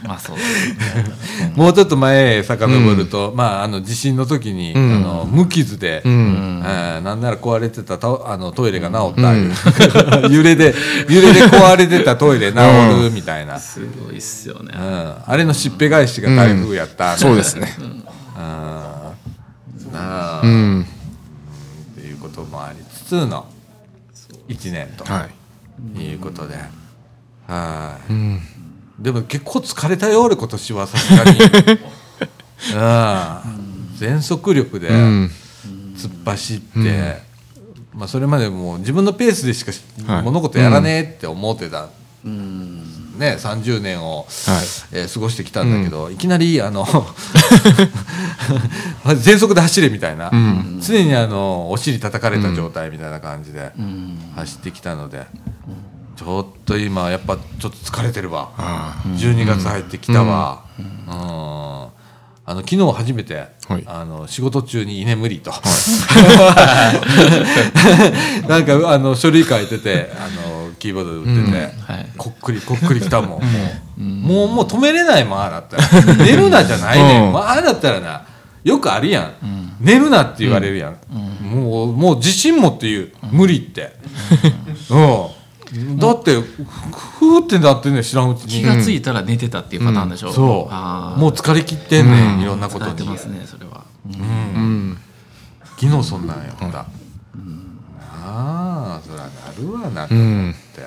[0.06, 1.52] まあそうですね。
[1.56, 9.52] もうちょっと前へ遡ると、まああの地震の時に、あの無傷で、えーなんなら壊れてたた あのトイレが治ったいう、
[10.30, 10.74] 揺れで
[11.08, 14.72] 揺れで壊れてたトイレ治るみたいな、うん、すごいっすよね。
[14.74, 17.76] あれのしっぺ返しが台風やった、そうですね。
[18.36, 20.86] あーなあ、うん。
[21.98, 23.46] っていうこともありつつの
[24.48, 25.40] 1年とはい。
[25.98, 26.54] いうことで、
[27.46, 28.12] はい、
[29.00, 31.38] でも結構疲れたよ俺今年はさすがに。
[33.44, 35.30] うん全速力でん。
[35.96, 37.22] 突っ走って、
[37.94, 40.22] まあ、それまでもう自分のペースでしかしはい。
[40.22, 41.88] 物事やらねえって思ってた、
[42.24, 44.26] ね、30年を、
[44.92, 46.86] えー過ごしてきたんだけど、いきなりあの
[49.20, 50.30] 全速で走れみたいな、
[50.80, 53.72] 常にあのお尻叩かれた状態みたいな感じで
[54.36, 55.26] 走ってきたので、
[56.20, 58.50] ちょっと今やっぱちょっと疲れてるわ、
[59.06, 61.04] 12月入ってきたわ、うん。
[61.09, 61.90] あ
[62.46, 63.85] の昨日初めて、はい。
[63.87, 65.50] あの仕事中に居眠りと、
[68.46, 71.59] なんかあの書類書いててあのキーボードで打ってて、
[71.90, 72.06] はい。
[72.18, 73.40] こっくりこっくりきたもん。
[73.96, 75.78] もう,、もう止めれないもんああだった。
[75.78, 75.83] ら
[76.16, 77.33] 寝るなじゃないねん、うん。
[77.33, 78.24] まあああだったらな
[78.62, 79.33] よくあるやん、
[79.80, 80.98] 寝るなって言われるやん、
[81.40, 83.94] もうもう自信持って言う、無理って、
[84.90, 85.26] うん、
[85.98, 88.48] だってふふーってなってんねん知らんうちに。
[88.48, 90.72] 気がついたら寝てたっていうパターンでしょ、そう。
[90.72, 91.20] あー。
[91.20, 92.92] もう疲れ切ってんねん、いろんなことに。
[92.92, 94.98] 疲れてますねそれは、うん。
[95.78, 96.87] 昨日そんなんやった、あ
[98.24, 100.85] あそらなるわなと思って、っ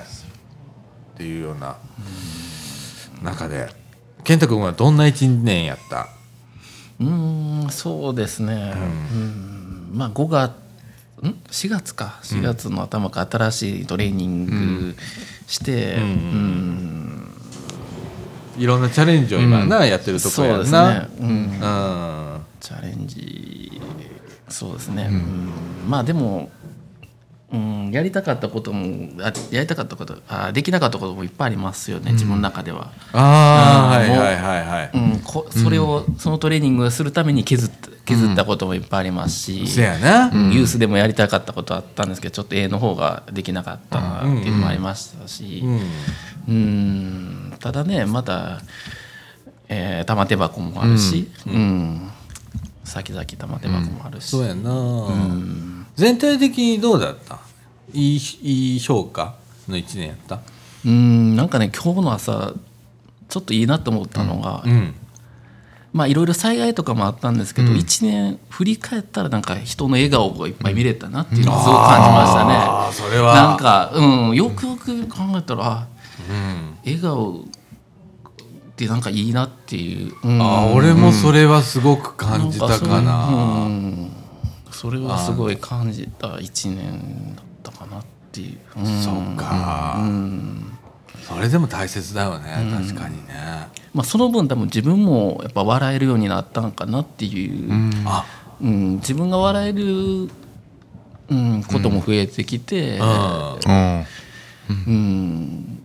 [1.16, 1.76] ていうような。
[3.22, 3.68] 中で。
[4.22, 6.08] 健太君はどんな一年やった？
[7.00, 8.78] うーんそうですね、う
[9.16, 9.90] ん。
[9.92, 10.52] まあ5月
[11.28, 12.20] ん？4月か。
[12.22, 14.96] 4月の頭から新しいトレーニング
[15.46, 17.30] して、うん。
[18.56, 21.28] いろんなチャレンジを今な、やってるとこやんそうですなね、うん。
[21.28, 22.40] うん。
[22.60, 23.80] チャレンジ。
[24.48, 25.50] そうですね、うん。
[25.88, 26.50] まあでも、
[27.52, 32.90] うん、やりたかったこともあやりたかったことあできなかったこともいっぱいありますよね、自分の中では。
[33.12, 34.10] ああ、うん。
[34.10, 34.90] はいはいはいはい。
[34.92, 40.30] うん、こそれを、そのトレーニングをするために削った削ったこともいっぱいありますし、せやな。
[40.32, 40.52] うん。
[40.52, 45.80] ユースでもやりたかったことあったんですけどちょっと A の方ができなかったなっていうのもありましたし、うん。
[46.48, 47.54] うん。
[47.58, 48.60] ただねまた、
[49.68, 52.10] えー玉手箱もあるし、うん。
[52.84, 55.08] 先々玉手箱もあるし、そうやな。
[55.96, 57.38] 全体的にどうだった？
[57.92, 59.36] いいいい評価
[59.68, 60.40] の一年やった？
[60.84, 61.36] うん。
[61.36, 62.52] なんかね今日の朝
[63.28, 64.94] ちょっといいなと思ったのが、うん。
[65.94, 72.54] まあいろいろ災害とかもあったんですけど、一年振り返ったらなんか人の笑顔がいっぱい見れたなっていうのをすごく感じましたね。
[72.54, 73.34] ああ、それは。
[73.34, 75.86] なんか、うん、よくよく考えたらあ
[76.28, 76.78] うん。
[76.84, 77.44] 笑顔っ
[78.74, 83.26] てなんかいいなっていう、うんああ、俺もそれはすごく感じたかうな。
[83.68, 84.10] ん
[84.72, 89.96] それはすごい感じた一年だったかなっていう、うんそうか。
[91.26, 93.34] それでも大切だよね、確かにね。
[93.94, 97.70] まあ、その分多分自分もやっぱ笑えるようになったんかなっていう、
[98.04, 98.26] あ、
[98.60, 98.94] うん。
[98.96, 100.30] 自分が笑える、
[101.30, 103.06] うん、ことも増えてきて、うん。
[103.06, 104.06] うん。
[104.86, 105.78] うん。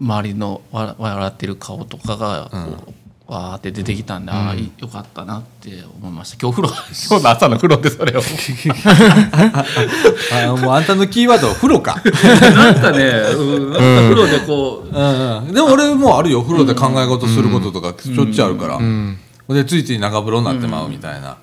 [0.00, 2.58] 周りのわ笑ってる顔とかがこ
[2.90, 2.94] う、
[3.28, 6.38] わーって出てきたんで、ああよかったなって思いました。
[6.40, 6.74] 今日風呂
[7.10, 8.22] 今日の朝の風呂でそれを。
[10.32, 12.00] あもうあんたのキーワードは風呂か。
[12.02, 13.04] なんかね、
[13.36, 15.52] うん、なんか風呂でこう、うんうん。
[15.52, 18.78] でも俺もあるよ、風呂で考え事することとかしょっちゅうあるから。
[19.54, 21.36] で、ついつい長風呂になってまうみたいな。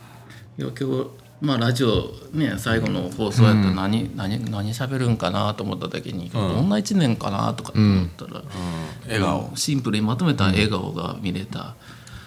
[0.57, 8.41] いや今日まあラジオね最後の放送やったら何、何何喋るんかなと思った時に、どんな一年かなとかって思ったら、
[9.05, 9.51] 笑顔。
[9.55, 11.75] シンプルにまとめた笑顔が見れた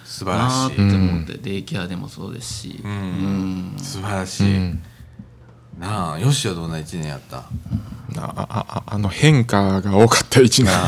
[0.05, 0.85] 素晴らなーっしてい。
[0.85, 3.75] 思って、デイケアでもそうですし、うん。
[3.79, 4.45] 素晴らしい。
[5.79, 7.45] なあ、よしはどんな一年やった？
[8.17, 10.73] ああああの変化が多かった一年。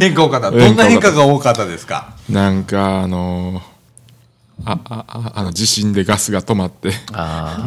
[0.00, 0.50] 変化多かった。
[0.50, 2.14] どんな変化が多かったですか？
[2.28, 3.62] なんかあの
[4.64, 6.92] ああああの地震でガスが止まって。
[7.12, 7.58] あ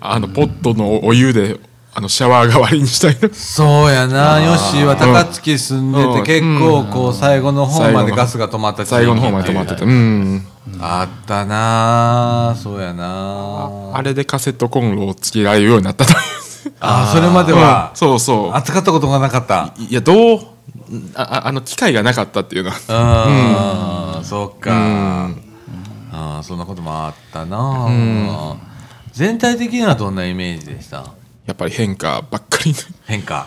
[0.00, 1.58] あのポットのお湯で
[1.92, 3.34] あのシャワー代わりにしたいな。
[3.34, 9.84] そうやな、ヨッシーは高槻住んでて、結構こう最後の方までガスが止まった最後の方まで止まってて。
[9.84, 10.46] うん。
[10.80, 12.54] あったな。
[12.56, 13.90] そうやな。
[13.92, 16.18] あれでカセットコンロをつけられるようになったという。
[16.78, 17.96] あそれまではうん。
[17.96, 18.54] そうそう。
[18.54, 19.74] 扱ったことがなかった。
[19.76, 20.40] いやどう
[21.14, 24.16] あああの機会がなかったっていうのは。
[24.18, 24.24] うん。
[24.24, 25.30] そうか。
[26.12, 28.56] あーそんなこともあったな。
[29.12, 31.14] 全体的にはどんなイメージでした？
[31.46, 32.74] やっぱり変化ばっかり。
[33.06, 33.46] 変化。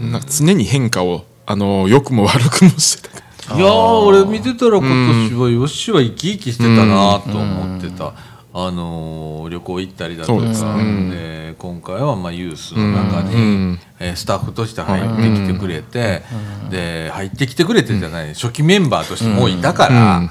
[0.00, 3.56] なんか常に変化をあの良くも悪くもしてた。
[3.56, 8.14] いやー俺見てたら今年はヨッシーは生き生きしてたなと思ってた、
[8.52, 10.62] あのー旅行行ったりだとかそうです
[11.10, 16.22] で今回はまあユースの中に、えースタッフとして入ってきてくれて、
[16.70, 20.30] で入ってきてくれてじゃない、初期メンバーとしてもういたから、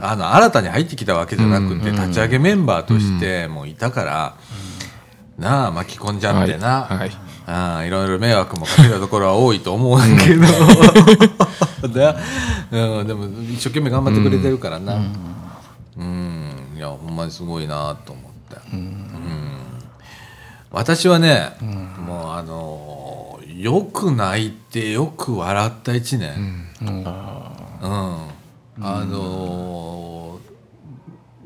[0.00, 4.36] あの新たに入ってきたわけじゃなくて、立ち上げメンバーとしてもういたから、
[5.38, 6.98] なあ巻き込んじゃってな、はい。
[6.98, 7.10] はい
[7.46, 10.42] ああいろいろ迷惑もかけたところは多いと思うけど、
[11.94, 12.14] で
[12.72, 14.96] うん、でも一生懸命頑張ってくれてるからな。
[15.96, 16.45] うん、
[16.76, 19.06] いやほんまにすごいなと思って、うん。
[20.70, 27.04] 私はね、もうあのよく泣いてよく笑った一年、うん。
[27.06, 30.38] あの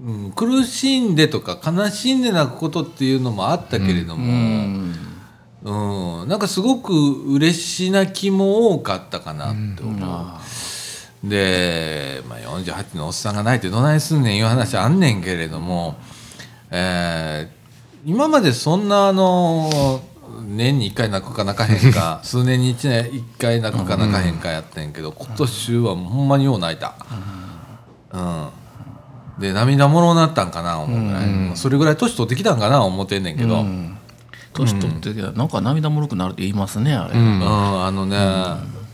[0.03, 4.25] うん、苦しんでとか悲しんで泣くことっていうのもあったけれども、
[5.63, 6.29] うん。
[6.29, 6.93] なんかすごく
[7.35, 10.01] 嬉し泣きも多かったかなって思う。
[11.25, 15.97] で、まあ、48のおっさんが泣いてどないすんねんいう話あんねんけれども、
[16.71, 17.61] えー
[18.05, 20.01] 今までそんなあの
[20.43, 26.95] 年に1回泣くか泣かへんか 数年に1年1回泣くか泣かへんかやってんけど今年はほんまによう泣いた。
[28.13, 28.49] うん
[29.39, 33.65] で涙もろなったんかな思うぐらい、それぐらい年取ってきたんかな思ってんねんけど、
[34.53, 38.19] 年取ってきたらなんか涙もろくなるって言いますねあれ、うん、あのね、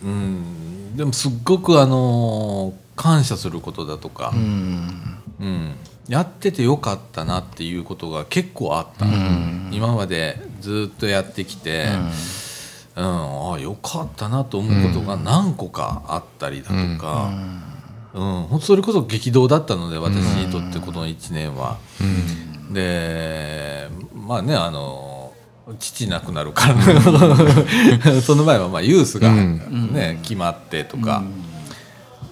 [0.04, 0.55] うん
[0.96, 5.74] でもすっごくあの感謝することだとか、うん。
[6.08, 9.06] やっててよかったなっていうことが結構あった、
[9.70, 11.88] 今までずっとやってきて、
[12.96, 13.52] うん。
[13.52, 17.30] あよかったなと思うことが何個かあったりだとか、
[18.14, 18.42] うん。
[18.44, 21.76] 本当それこそ激動だったので私にとってこの1年は。
[22.72, 25.15] でまあねあの
[25.74, 26.74] 父亡くなるから、
[28.22, 31.24] その前はまあユースが、ね決まってとか、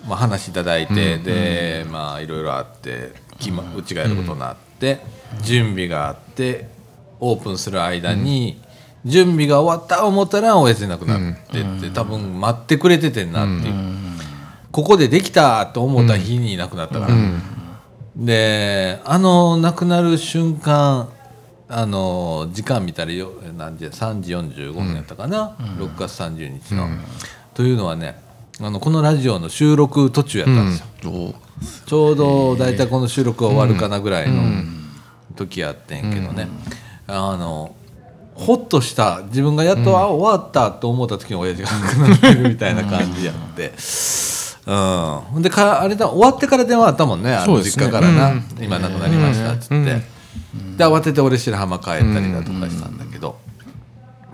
[0.08, 5.00] まあ、話いただいて、でまあいろいろあって決まうちがやることになって
[5.42, 6.68] 準備があって
[7.18, 8.60] オープンする間に、
[9.04, 13.74] 準備が終わった思ったら親父亡くなってって、多分待ってくれててんなっていう、
[14.70, 17.14] ここでできたと思った日に亡くなったから、
[18.16, 21.08] であの亡くなる瞬間
[21.76, 26.86] あの時間見たらよ何時3時45分やったかな、6月30日の。
[27.52, 28.16] というのはね
[28.60, 31.10] あのこのラジオの収録途中やったんですよ。
[31.10, 31.34] お
[31.86, 34.42] ちょうど大体この収録が終わるかなぐらいの
[35.34, 36.46] 時やってんけどね、
[37.08, 37.74] あの
[38.34, 43.72] ほっとした自分がやっと、あ終わったと思った時に親父が亡くなってるみたいな感じやって。
[44.66, 48.44] うん、ほんでかあれだ終わってから電話あったもんねあの実家からな、うん。
[48.62, 50.13] 今亡くなりましたっつって、
[50.76, 53.38] で慌てて俺白浜帰ったりだとかしたんだけど、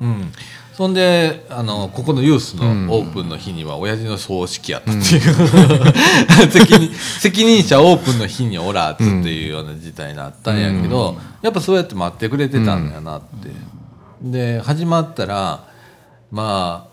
[0.01, 0.33] うん、
[0.73, 13.51] そんであのここのユースのオープンの日には親父の葬式やったっていう、 責任責任者オープンの日におらっつっていうような事態になったんやけど、やっぱそうやって待ってくれてたんだよなって。
[14.23, 15.65] で始まったら
[16.31, 16.87] ま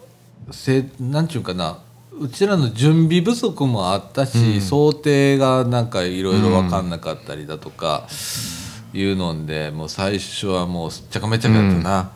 [0.50, 1.80] あせなんちゅうかな
[2.20, 8.08] うちらの準備不足もあったし、想定がなんかいろいろ分かんなかったりだとか、
[8.98, 12.12] いうのでもう最初はもうすっちゃかめっちゃかやったな。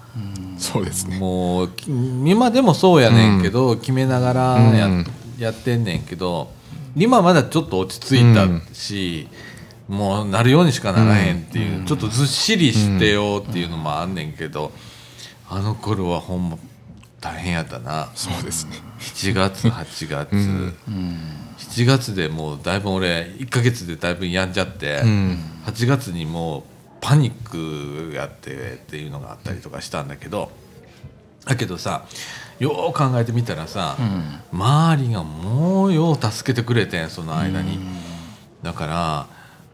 [0.58, 1.18] そうですね。
[1.18, 4.42] もうき今でもそうやねんけど、決めながら
[4.76, 4.90] や,、
[5.38, 6.52] やってんねんけど
[6.96, 9.28] 今まだちょっと落ち着いたし、
[9.88, 14.72] もうなるようにしかならへんっていう、ちょっとずっしりしてよっていうのもあんねんけど、
[15.50, 16.58] あの頃はほんま
[17.22, 18.10] 大変やったな。
[18.16, 18.74] そうですね。
[19.00, 20.74] 7月8月、
[21.58, 25.02] 7月でもうだいぶ俺1ヶ月でだいぶ病んじゃって、
[25.66, 26.64] 8月にもう
[27.02, 30.52] パニックやってっていうのがあったりとかしたんだけど
[31.46, 32.06] だけどさ
[32.60, 33.98] よう考えてみたらさ、
[34.52, 37.80] 周りがもうよう助けてくれてんその間に、
[38.62, 39.28] だから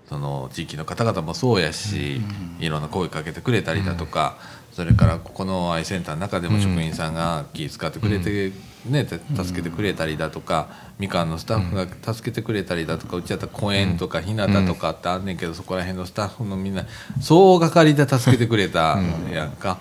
[0.08, 2.22] その地域の方々もそうやし、
[2.62, 4.38] いろんな声かけてくれたりだとか、
[4.72, 8.54] それからここの愛センターの中でも職員さんが気遣ってくれて、
[8.90, 10.70] ね、て助けてくれたりだとか、
[11.00, 16.86] みかんのスタッフが助けてくれたりだとかうちやったら公園とか日向とかってあんねんけど、そこら辺のスタッフのみんな
[17.22, 19.00] 総がかりで助けてくれた
[19.32, 19.80] やんか。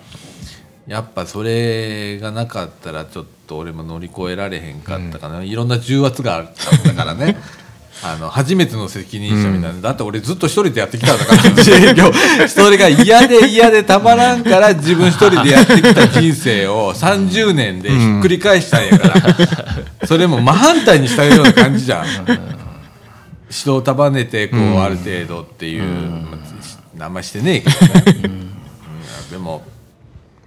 [0.87, 7.37] やっぱそれがなかったらちょっと俺も乗り越えられへんかったかな、いろんな重圧があったからね
[8.03, 22.05] あの初めての責任者みたいな、だって俺ずっと一人でやってきたんだからそれが嫌で嫌でたまらんから自分一人でやってきた人生を30年でひっくり返したんやから、それも真反対にしたような感じじゃん。
[23.49, 25.83] 人を束ねてこう、ある程度っていう、
[26.95, 29.31] まああんましてねえけどね、うん。
[29.31, 29.63] でも、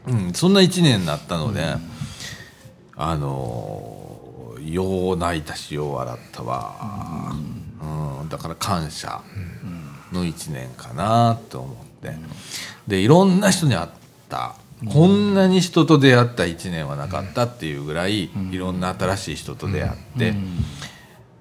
[0.06, 1.76] うん、そんな1年になったので、
[2.96, 3.99] あの
[4.64, 7.34] よう泣いたしよう笑ったわ、
[8.22, 8.28] うん。
[8.28, 9.20] だから感謝
[10.12, 12.14] の1年かなと思って。
[12.86, 13.88] でいろんな人に会っ
[14.28, 14.54] た。
[14.88, 20.34] こんなに人と出会った1年はなかったっていうぐらいいろんな新しい人と出会って、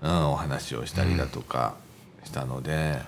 [0.01, 1.75] うん、お話をしたりだとか
[2.25, 2.99] したので、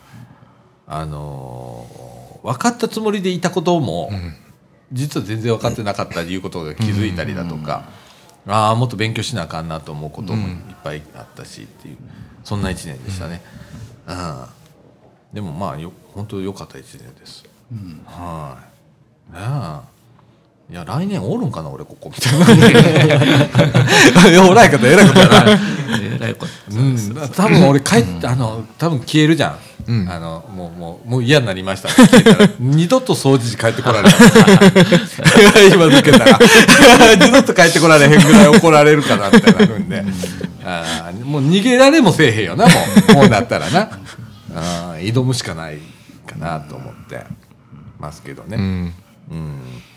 [0.88, 4.10] あの分かったつもりでいたことも、
[4.91, 7.89] 実は全然分かってなかったいうことが気づいたりだとか、
[8.47, 11.97] ああもっと勉強しなあかんなと思うこともいっぱいあったしっていう
[12.43, 13.41] そんな1年でしたね。
[14.08, 14.45] うん
[15.34, 17.45] でもまあよ本当良かった1年です。
[18.06, 18.58] は
[19.32, 19.34] い。
[19.34, 19.90] ねえ
[20.69, 22.45] いや来年おるんかな俺ここみたいな。
[24.30, 25.45] いやおらんかった偉いことやな。
[26.02, 26.97] えらいことうん、
[27.36, 31.89] 多分俺帰って、あの多分消えるじゃん、あのもうもうもう嫌になりました。
[32.60, 34.13] 二度と掃除時帰ってこられない。
[35.74, 36.39] 今抜けたら
[37.19, 39.89] 二度と帰ってこられへんぐらい怒られるかなってなるん。
[39.89, 40.06] で、
[40.63, 43.02] あーもう逃げられもせえへんよなもう。
[43.13, 43.89] こうなったらな。
[44.56, 45.80] あー挑むしかない
[46.26, 47.26] かなと思って
[48.00, 48.93] ますけどね、うん。
[49.34, 49.90] まあ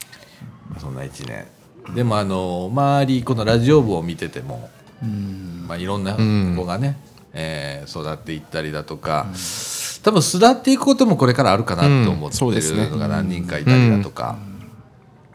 [0.78, 1.46] そんな1年。
[1.94, 4.70] でもあの周りこのラジオ部を見てても、
[5.68, 6.96] まあ、いろんな子がね、
[7.34, 9.26] えー育っていったりだとか、
[10.02, 12.26] 多分巣立っていくこともこれからあるかなと思うん。
[12.28, 12.84] ってそうですね。
[12.84, 14.36] るのが何人かいたりだとか。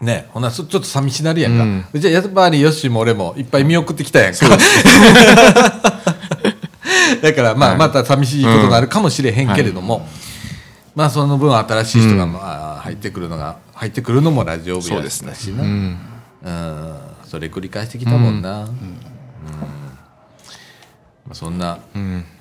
[0.01, 4.47] ね、ほなそちょっと寂しなるやんか、うちはやっぱりヨッシーも俺もいっぱい見送ってきたやんか。
[7.21, 10.07] だからまあまた寂しいことがあるかもしれへんけれども、
[10.95, 15.55] まあその分新しい人がまあ入ってくるのが入ってくるのもラジオ部やったしなそうですね。
[15.61, 15.97] うん。
[17.23, 18.67] それ繰り返してきたもんな、うん。
[21.25, 21.79] まあ、そんな、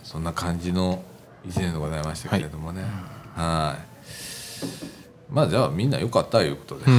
[0.03, 1.01] そんな感じの
[1.49, 2.83] 一年でございましたけれどもね、
[3.37, 3.83] はい。
[5.33, 6.91] まあじゃあみんな良かったいうことで、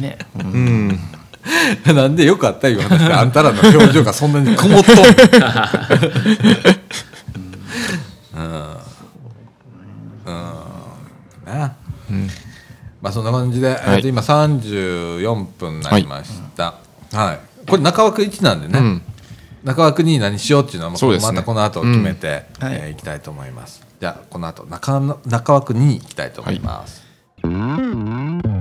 [0.00, 0.98] ね、うん。
[1.94, 5.02] なんで良かったいう話であんたらの表情がそんなに曇 っとんの？
[8.36, 8.78] うん
[13.00, 13.72] まあそんな感じで、い。
[14.04, 16.74] え今34分になりました。
[17.12, 19.02] はい、これ中枠1なんでね、うん。
[19.64, 22.66] 中枠2何しようっていうのはまそうまたこの後決めて、うん。
[22.66, 22.76] はい。
[22.76, 23.86] えーいきたいと思います。
[24.00, 27.04] じゃあこの後中の中枠2いきたいと思います、は
[28.54, 28.57] い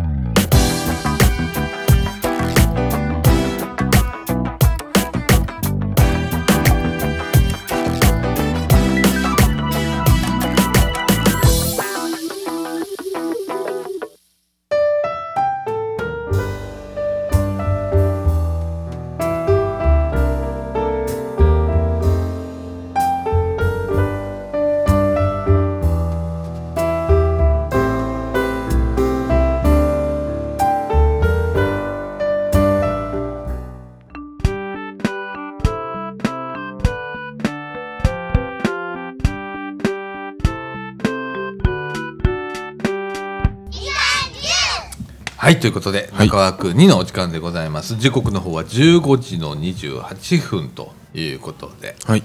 [45.60, 46.28] ということではい。
[46.28, 51.96] 中枠2のお時間でございます、時刻の方は15時の28分ということで。
[52.06, 52.24] はい。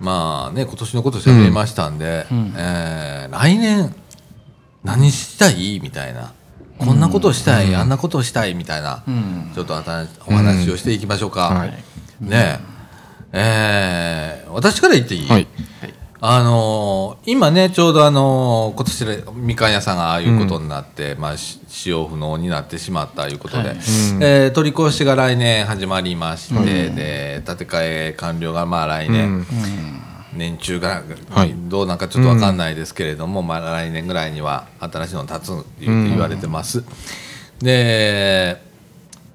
[0.00, 3.94] まあね今年のこと喋りましたんで、えー来年
[4.84, 5.78] 何したい？
[5.80, 6.32] みたいな。
[6.78, 8.54] こんなことしたい、あんなことしたい？
[8.54, 9.04] みたいな、
[9.54, 9.74] ちょっと
[10.26, 11.70] お話をしていきましょうか、はい。
[12.20, 12.58] ね。
[13.32, 15.46] ええー私から言っていい、はい
[16.24, 23.78] あのー今ねちょうどあのー今年でみかん屋さんがああいうことになって、まあし使用不能になってしまったということで、はい。
[24.20, 29.46] えー取り越しが来年始まりまして、で建て替え完了がまあ来年、うん。
[30.34, 31.54] 年中が、はい。
[31.68, 36.84] どうなんかちょっとわかんないですけれども、まあ来年ぐらいには新しいの立つって言って言われてます。
[37.58, 38.62] で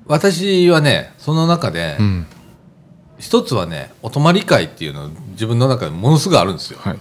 [0.06, 2.28] 私はねその中で、うん
[3.20, 6.80] 一つはねお泊まり会っていうの自分の中でものすごいあるんですよ。
[6.82, 6.98] はい。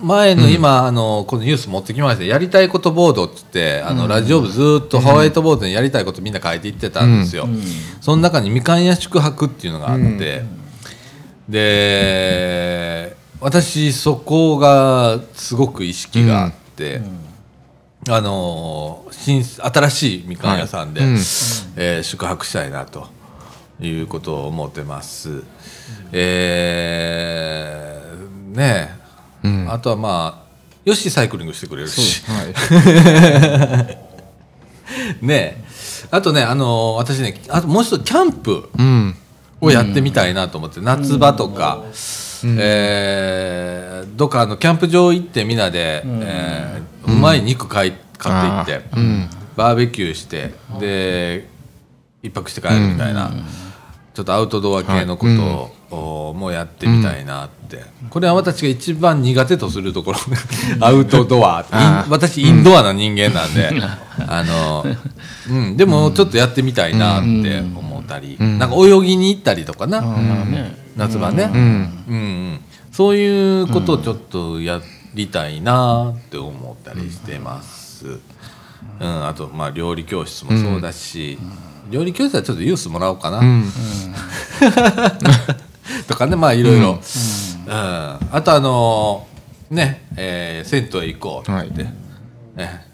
[0.00, 2.24] 前の今、あのこのニュース持ってきました。
[2.24, 7.48] やりたいことボードっつってあの、ラジオ部ずっとホワイトボードにやりたいことみんな書いていってたんですよ、
[8.00, 10.44] その中にみかん屋宿泊っていうのがあって、
[11.48, 17.02] で私そこがすごく意識があって、
[18.08, 21.10] あの新新しいみかん屋さんで、はい。
[21.10, 21.16] うん。
[21.16, 23.08] えー宿泊したいなと
[23.80, 25.42] いうことを思ってます。
[26.12, 28.90] えーね
[29.44, 29.70] え、うん。
[29.72, 30.48] あとはまあ
[30.84, 32.46] よしサイクリングしてくれるし、はい。
[35.24, 35.64] ねえ。
[36.10, 39.14] あとねあの私ねあともう一つキャンプうん。
[39.60, 41.82] をやってみたいなと思って、夏場とか、
[42.44, 49.28] えーどっかあのキャンプ場行ってみんなで、えーうまい肉買い買っていって、うん。
[49.56, 51.48] バーベキューしてで
[52.22, 53.32] 一泊して帰るみたいな、
[54.18, 55.28] ちょっとアウトドア系のこ
[55.90, 60.18] とを、おもうやってみたいなって、これは私が一番苦手とするところ
[60.80, 61.64] アウトドア。
[62.08, 63.70] 私インドアな人間なんで、
[64.26, 64.84] あの、
[65.48, 70.02] うん、でもちょっとやってみたいなって思ったり、なんか泳ぎに行ったりとかな、
[70.96, 71.50] 夏場ね、うん。
[71.52, 72.14] うん。
[72.14, 72.60] うん
[72.90, 74.80] そういうことをちょっとや
[75.14, 78.18] りたいなって思ったりしてます。
[79.00, 81.38] うん、あとまあ料理教室もそうだし、
[81.90, 83.72] 料理教室はちょっとユースもらおうかな、うん。
[86.06, 87.00] とかねまあいろいろ、うん。
[87.70, 91.70] あとあのーね、えー銭湯へ行こうって、はい。
[91.72, 91.94] ね。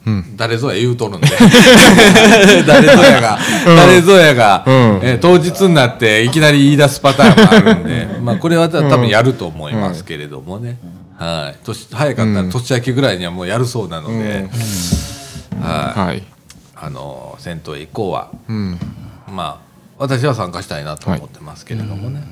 [0.06, 0.36] うん。
[0.36, 1.28] 誰ぞや言うとるんで。
[2.66, 4.74] 誰ぞやが、誰ぞやが、うん。
[5.02, 10.78] えー当日になっていきなり言い出すパターンもあるんで、まあこれはた多分やると思いますけれどもね、
[11.18, 11.58] はい。
[11.64, 14.48] 年早かったら年明けぐらいにはもうやるそうなので、
[15.62, 15.98] はい。
[16.08, 16.33] はい
[16.84, 18.30] あの銭湯へ行こうは。
[18.48, 18.78] うん。
[19.30, 19.64] まあ
[19.98, 22.22] 私は参加したいなと思ってますけれどもね、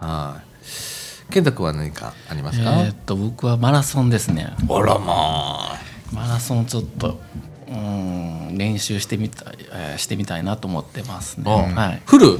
[0.00, 0.40] は
[1.28, 1.32] い。
[1.32, 4.52] 健太君は何かありますか、えーっと僕はマラソンですね。
[4.68, 5.78] あらまあ。
[6.12, 7.20] マラソンちょっと
[7.68, 12.38] うん練習してみたい、えーしてみたいなと思ってますね、うんはい、フル？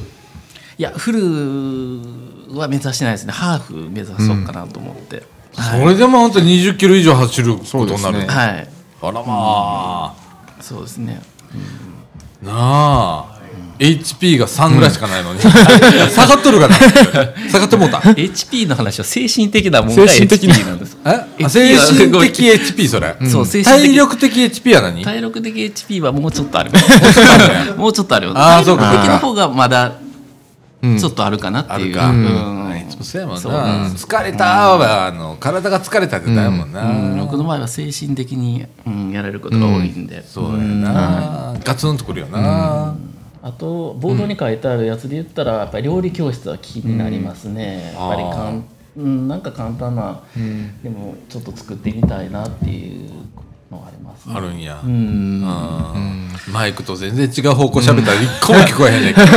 [0.77, 3.31] いやフルは目指してないですね。
[3.31, 8.25] ハーフ目指そうかなと思って、それでも本当に20キロ以上走ることになる、そうですね。
[8.27, 8.67] はい。
[9.03, 10.15] あらまあ、
[10.59, 11.21] そうですね
[12.43, 13.25] なあ、
[13.77, 16.75] HP が3ぐらいしかないのに、下がっとるかな。
[17.49, 17.97] 下がってもうた。
[17.99, 20.53] HP の話は精神的なものが精神的な。
[20.55, 20.97] HP なんです。
[21.05, 21.09] え？
[21.45, 23.87] あ精神的 HP それ、そう精神的。
[23.87, 28.83] 体力的 HP は何体力的 HP はもうちょっとありますもうちょっとありますあーそうか。
[28.83, 29.93] 体力的な方がまだ
[30.83, 30.97] うん。
[30.97, 32.09] ちょっとあるかなっていう、あるか。
[32.09, 32.17] うん。
[32.75, 33.51] いつもそうやもんそう。
[33.51, 34.45] な疲れた
[34.77, 37.19] はあの体が疲れたってだもんな、うん。
[37.19, 40.07] 僕の場合は精神的に、うん、やられることが多いん。
[40.07, 42.95] で、そうやな、ガツンとくるよな、
[43.41, 48.65] あとボードに書いてあるやつで言ったらやっぱり料理教室は気になりますね、やっぱりかん、
[48.97, 49.41] うん、なん。
[49.41, 50.21] か簡単な、
[50.83, 53.09] でもちょっと作ってみたいなっていう
[53.71, 54.61] のがありまあるん。
[54.61, 54.91] やうん。
[54.91, 54.95] う
[55.47, 56.29] ん。
[56.51, 59.01] マイクと全然違う方向喋ったら一個も聞こえへん。
[59.01, 59.13] ねん。
[59.15, 59.27] けど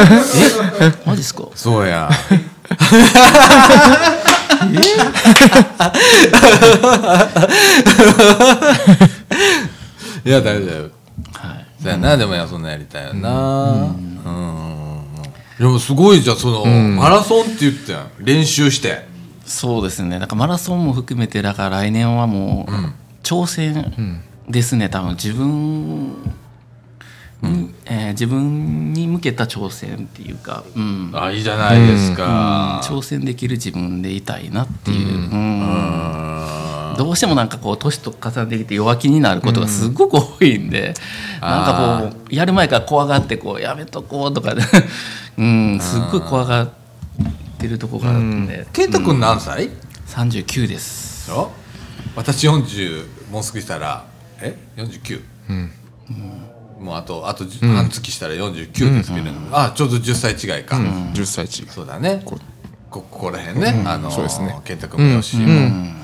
[0.81, 2.11] えマジっすかそうや
[10.25, 10.41] いや。
[10.41, 10.75] 大丈夫。
[11.39, 11.67] はい。
[11.83, 13.71] そうやな、でもやそんなやりたいよな。
[13.71, 15.07] うん。
[15.59, 17.99] でもすごいじゃんその、マラソンって言ってん。
[18.21, 19.07] 練習して。
[19.45, 20.19] そうですね。
[20.19, 22.73] だからマラソンも含めてだから来年はもう
[23.23, 25.11] 挑戦ですね多分。
[25.11, 26.15] 自分
[27.45, 31.11] に、えー自分に向けた挑戦っていうか、うん。
[31.15, 36.95] あいいじゃないですか、挑戦できる自分でいたいなっていう、うん。
[36.97, 40.95] どうしてもなんかこう年と重ねてきて弱気になることがすごく多いんで、
[41.41, 44.63] なんかこうやる前から怖がってこうやめとこうとかで
[45.39, 45.79] うん。
[45.81, 46.69] すっごい怖がっ
[47.59, 48.47] てるとこがあるん。
[48.47, 49.71] で、健太君何歳、
[50.09, 51.27] 39です。
[51.29, 51.51] でしょ？
[52.15, 54.05] 私40もうすぐしたら
[54.41, 55.21] え？49、
[56.85, 61.69] もうあとあと半月したら49ですけど、あちょうど10歳違いか、10歳違い。
[61.71, 62.21] そうだね。
[62.27, 62.39] こ
[62.91, 64.61] ここら辺ね、あのそうですね。
[64.67, 65.39] 健太君もよし。
[65.39, 65.95] も、うん。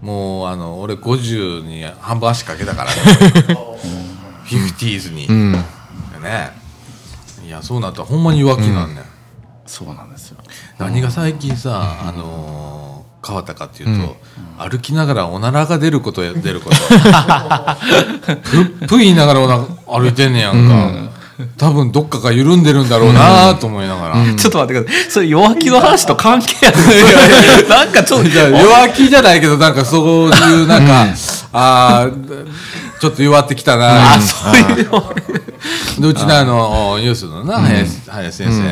[0.00, 2.96] もうあの俺50に半分足かけたからね。
[4.46, 6.52] フィフティーズに、ね。
[7.44, 9.04] いやそうなったらほんまに弱気なんね、ん、
[9.66, 10.36] そうなんですよ。
[10.78, 12.87] 何が最近さ、あのー
[13.26, 14.16] 変わったかっていうと、
[14.58, 16.76] 歩きながらおならが出ることや出ること。
[18.80, 21.10] ぷぷ言いながらおな歩いてんねやんか、
[21.56, 25.10] 多分どっかが緩んでるんだろうなと思いながら、ちょっと待ってください。
[25.10, 31.06] それ弱気の話と関係あるなんかちょっと弱気じゃないけどなんかそういうなんか、
[31.52, 32.46] あー
[33.00, 34.90] ちょっと弱ってきたなあそういう
[36.00, 38.62] でうちのあのニュースのな林,、林先生、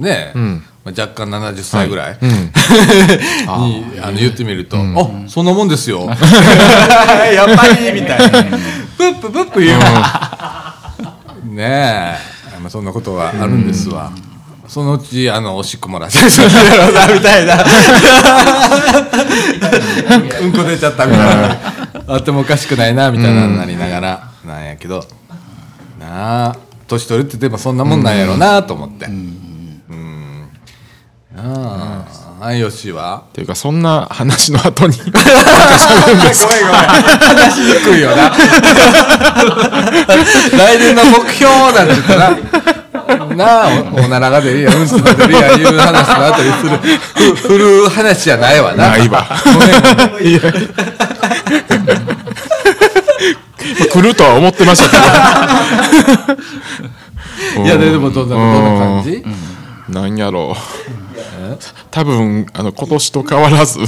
[0.00, 0.32] ね。
[0.34, 2.28] え、まあ、若干70歳ぐらい、 に
[3.46, 4.82] あの言ってみると「あ
[5.28, 6.04] そんなもんですよ」
[7.32, 8.28] やっぱりみたいな
[8.98, 9.80] 「プッププップ」言う。
[11.54, 12.18] ね
[12.56, 14.10] え、まあ、そんなことはあるんですわ、
[14.66, 16.52] そのうちあのおしっこもらってそうみ
[17.20, 17.64] たいな。
[20.40, 21.58] うんこ出ちゃったみたいな。
[22.08, 24.28] あってもおかしくないなみたいななりながら。
[24.44, 25.06] なんやけど。
[25.98, 26.56] なあ
[26.88, 29.06] 年取るってでもそんなもんなんやろうなと思って。
[29.06, 29.43] うん
[31.36, 32.04] あ
[32.40, 33.24] ああよしは。
[33.30, 34.96] っていうかそんな話の後に。
[35.00, 35.10] 話
[37.54, 38.30] しにくいよな。
[40.56, 42.36] 来年の目標なんて言ったら
[43.34, 46.78] なあおおならが出るやうんちが出るやいう話の後にする。
[47.14, 48.90] ふ振る話じゃないわな。
[48.90, 49.26] ないわ。
[49.44, 49.70] ごめん
[53.90, 54.96] 来るとは思ってましたけ
[57.58, 57.64] ど。
[57.64, 59.24] いやでもどんなどんな感じ？
[59.88, 61.03] なんやろう
[61.90, 63.86] 多分あの今年と変わらず過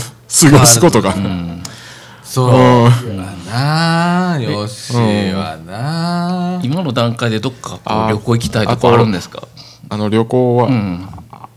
[0.51, 1.15] ごすことが、
[2.23, 2.51] そう。
[3.17, 9.43] だなよしはな今の段階でどっかこうあ旅行行きたいとこあるんですか？
[9.89, 10.69] あの旅行は、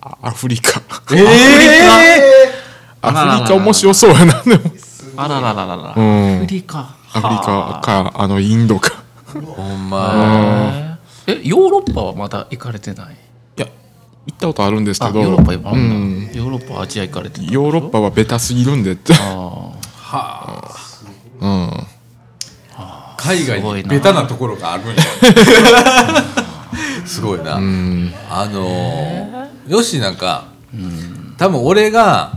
[0.04, 0.82] あアフリカ。
[1.14, 2.52] ええ
[3.02, 3.56] アフリカ？
[3.56, 4.72] 面白そうやなでも。
[5.18, 6.36] あららららら、ん。
[6.38, 6.96] アフリカ。
[7.14, 8.28] アフリカかあ。
[8.28, 9.04] のインドか。
[9.26, 10.98] ほんま。
[11.26, 13.16] えヨーロッパはまだ行かれてない？
[14.28, 19.14] 行ったことあるんですけどあヨーロッパヨーロッパアジア行かれてたヨーロッパはベタすぎるんでって。
[19.18, 19.72] あ。
[21.42, 21.72] うん。
[23.18, 24.96] 海外にベタなところがあるんや。
[27.06, 29.72] すごいな、あのー？
[29.72, 30.46] よしなんか、
[31.38, 32.34] 多分 俺が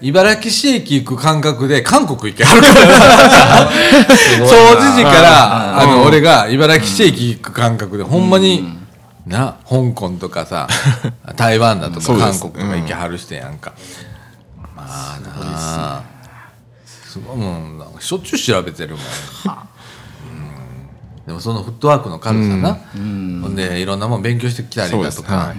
[0.00, 2.62] 茨城市駅行く感覚で韓国行けはる。
[2.62, 2.74] から
[4.46, 8.78] 総知事からあの俺が茨城市駅行く感覚でほんまに、
[9.26, 10.68] な香港とかさ
[11.36, 13.72] 台湾だとか韓国とか行けはるしてやんか、
[14.74, 16.02] まあなあ
[16.84, 17.84] すごいもんな。
[17.88, 19.04] んかしょっちゅう調べてるもん。
[21.26, 25.54] でもそのフットワークの軽さな、ほんでいろんなもん勉強してきたりだとか、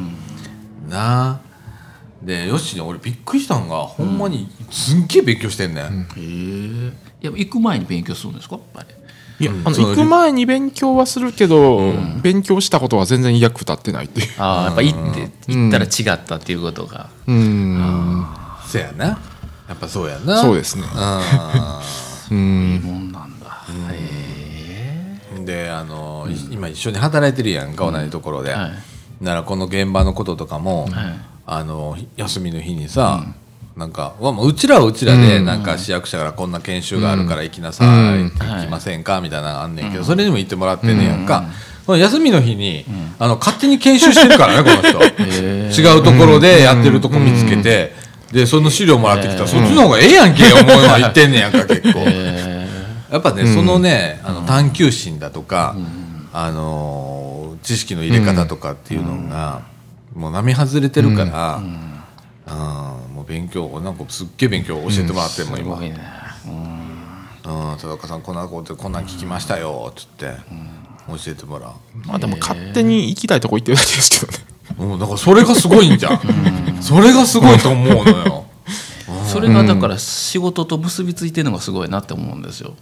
[0.89, 1.29] な。
[1.29, 1.39] あ
[2.21, 6.91] でよしね俺びっくりしたんが、ほんまにすんげえ勉強してんね、ん、へ
[7.21, 7.29] え。
[7.29, 8.59] 行く前に勉強するんですか？
[8.75, 8.87] あれ
[9.39, 14.27] いやあの行く前に勉強はするけど、勉強したことは全然役立ってないっていう。
[14.37, 18.25] ああやっぱ行って行ったら違ったっていうことが、うん。
[18.67, 19.05] そやな。
[19.05, 19.17] や
[19.73, 20.41] っぱそうやな。
[20.41, 20.83] そうですね。
[22.31, 22.81] うん。
[22.83, 29.23] もんなんだ、へであの、い今一緒に働いてるやんか同じところで、はい。
[29.23, 30.93] ならこの現場のこととかも、はい。
[31.45, 33.25] あの休みの日にさ、
[33.75, 38.29] なんかうちらはうちらで、なんか市役所からこんな研修があるから行きなさい、うん。
[38.29, 41.25] 行きませんかみたいなのあんねんけど、それにも行ってもらってんねやん。
[41.25, 41.45] か、
[41.87, 42.85] 休みの日に、
[43.17, 45.81] あの勝手に研修してるからね この人。
[45.81, 47.95] 違うところでやってるとこ見つけて、
[48.31, 51.99] でその資料もらってきたら、そっちの方がええやんけ思うのは言ってんねやんか結構、
[53.11, 55.75] やっぱね、そのねあの探求心だとか、
[56.31, 59.61] あのー知識の入れ方とかっていうのが、
[60.13, 61.61] もう並外れてるから、
[62.45, 62.92] あー
[63.23, 65.99] もう勉強なんかすっげえ勉強教えてもらってんもん今、すごいね
[67.45, 70.33] うん、田中さんこんなことこんなん聞きましたよっつって、
[71.07, 71.71] 教えてもらう。
[72.07, 74.93] まあでも勝手に行きたいとこ行ってるだけですけどね。
[74.93, 76.19] うん、だからそれがすごいんじゃん、
[76.81, 78.45] それがすごいと思うのよ。
[79.25, 82.75] それがだから仕事と結びついてるのがすごいなって思うんですよ、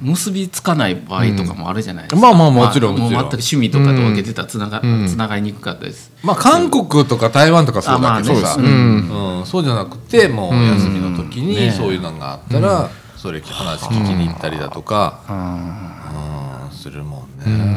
[0.00, 3.22] 結びつかない場合とかもあるじゃないですか、まあまあもちろんもちろん。
[3.22, 9.42] 全く趣味とかと分けてたらつなが,、つながりにくかったですまあ韓国とか台湾とかそうだけどさ、うん。
[9.44, 11.72] そうじゃなくてもう休みの時にね。
[11.72, 16.70] そういうのがあったら、それ話聞きに行ったりだとか、うん。
[16.72, 17.74] するもんね、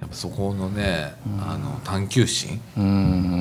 [0.00, 2.60] やっぱそこのね、あの探求心、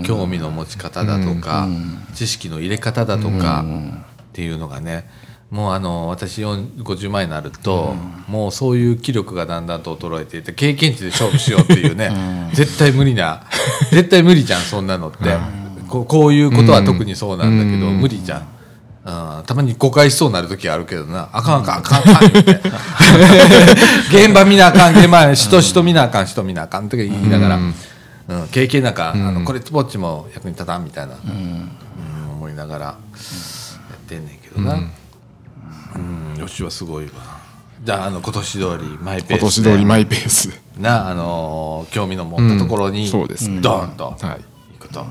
[0.06, 1.68] 興味の持ち方だとか、
[2.14, 5.08] 知識の入れ方だとか、っていうのがね
[5.52, 7.93] もうあの私4 50前になると、
[8.28, 12.12] もうそういう気力がだんだんと衰えていて経験値で勝負しようっていうね、
[12.54, 13.43] 絶対無理な
[13.91, 15.18] 絶対無理じゃんそんなのって、
[15.88, 18.41] こうこういうことは特にそうなんだけど、無理じゃん。
[18.41, 18.56] うん
[19.06, 21.30] たまに誤解しそうになる時あるけどな。
[21.32, 22.60] あかんあかんあかんあかん言うて。
[24.10, 27.74] 現場見なあかん現場人人見なあかん人見なあかんって言いながら、うん。
[28.52, 31.70] 経験なんか、あのこれっぽっちも役に立たんみたいな、うん。
[32.32, 32.96] 思いながらや
[33.93, 34.80] ってんねんけどな、
[35.96, 37.12] うんよしはすごいわ。
[37.84, 39.36] じゃああの今年通りマイペースで。
[39.36, 40.50] 今年通りマイペース。
[40.80, 43.08] なあのー興味の持ったところに、うん。
[43.10, 44.06] そうですドーンと。
[44.06, 44.20] はい。
[44.74, 45.06] 行くと、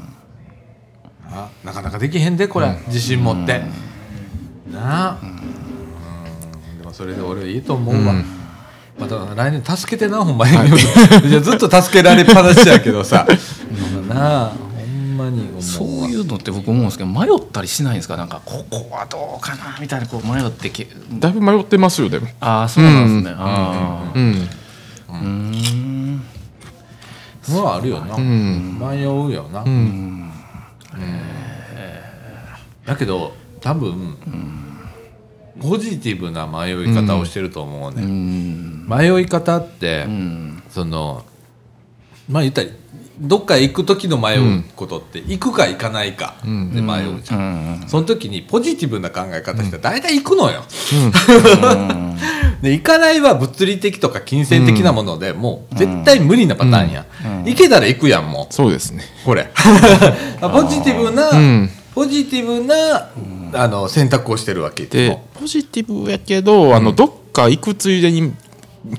[1.30, 3.62] あなかなかできへんでこれ、自信持って、
[4.70, 5.12] な。
[5.12, 6.78] あ、うん。
[6.78, 8.14] でもそれで俺いいと思うわ、
[8.98, 10.56] また来年助けてなほんまに、い。
[11.32, 13.26] やずっと助けられっぱなしやけどさ。
[14.08, 14.52] なあ
[15.30, 18.16] に思うわそういうのって僕思うんですけど迷ったりしないんですか？
[18.16, 20.86] なんかここはどうかなみたいなこう迷ってけ
[21.18, 22.28] だいぶ迷ってますよでも。
[22.40, 24.48] ああそうなんですね、ああうん。
[25.08, 26.22] うん。
[27.48, 30.30] のはあるよな、迷うよな、うん。
[32.86, 34.16] だけど多分、
[35.60, 38.02] ポジティブな迷い方をしてると思うね、
[38.86, 40.06] 迷い方って、
[40.70, 41.24] その
[42.28, 42.68] まあ言ったら
[43.18, 50.64] どっか行く時の迷うことって、行くか行かないかで迷うじゃん、その時にポジティブな考え方したら大体行くのよ、
[52.62, 57.06] で行かないは物理的とか金銭的なもので、もう絶対無理なパターンや、
[57.44, 58.54] 行けたら行くやんもう。
[58.54, 59.04] そうですね。
[59.24, 59.48] これ。
[60.40, 61.70] ポジティブな、ん。
[61.94, 63.10] ポジティブな、
[63.52, 64.86] あの選択をしてるわけ。
[64.86, 68.32] でもポジティブやけどあのどっか行くついでに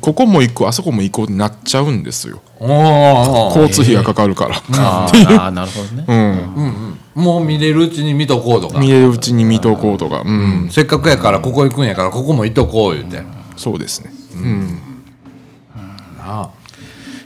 [0.02, 2.42] ここも行くあそこも行こうになっちゃうんですよ。
[2.60, 4.56] 交通費がかかるから。
[4.74, 5.36] あー。
[5.36, 6.06] あーなるほどね、
[7.16, 7.24] うん。
[7.24, 8.80] もう見れるうちに見とこうとか。
[8.80, 10.70] 見えるうちに見とこうとかうん。
[10.72, 11.86] せっかくやからここ行くん。
[11.86, 13.22] やからここも行っとこう言うて、
[13.58, 14.68] そうですねうん。
[16.18, 16.50] なあ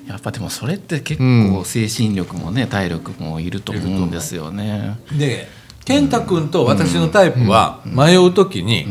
[0.07, 4.12] やっぱでもそれって結構精神力もね体力もいると思うん。
[4.12, 4.99] ですよね。
[5.18, 5.47] で
[5.86, 8.86] 健太君と私のタイプは迷う時に、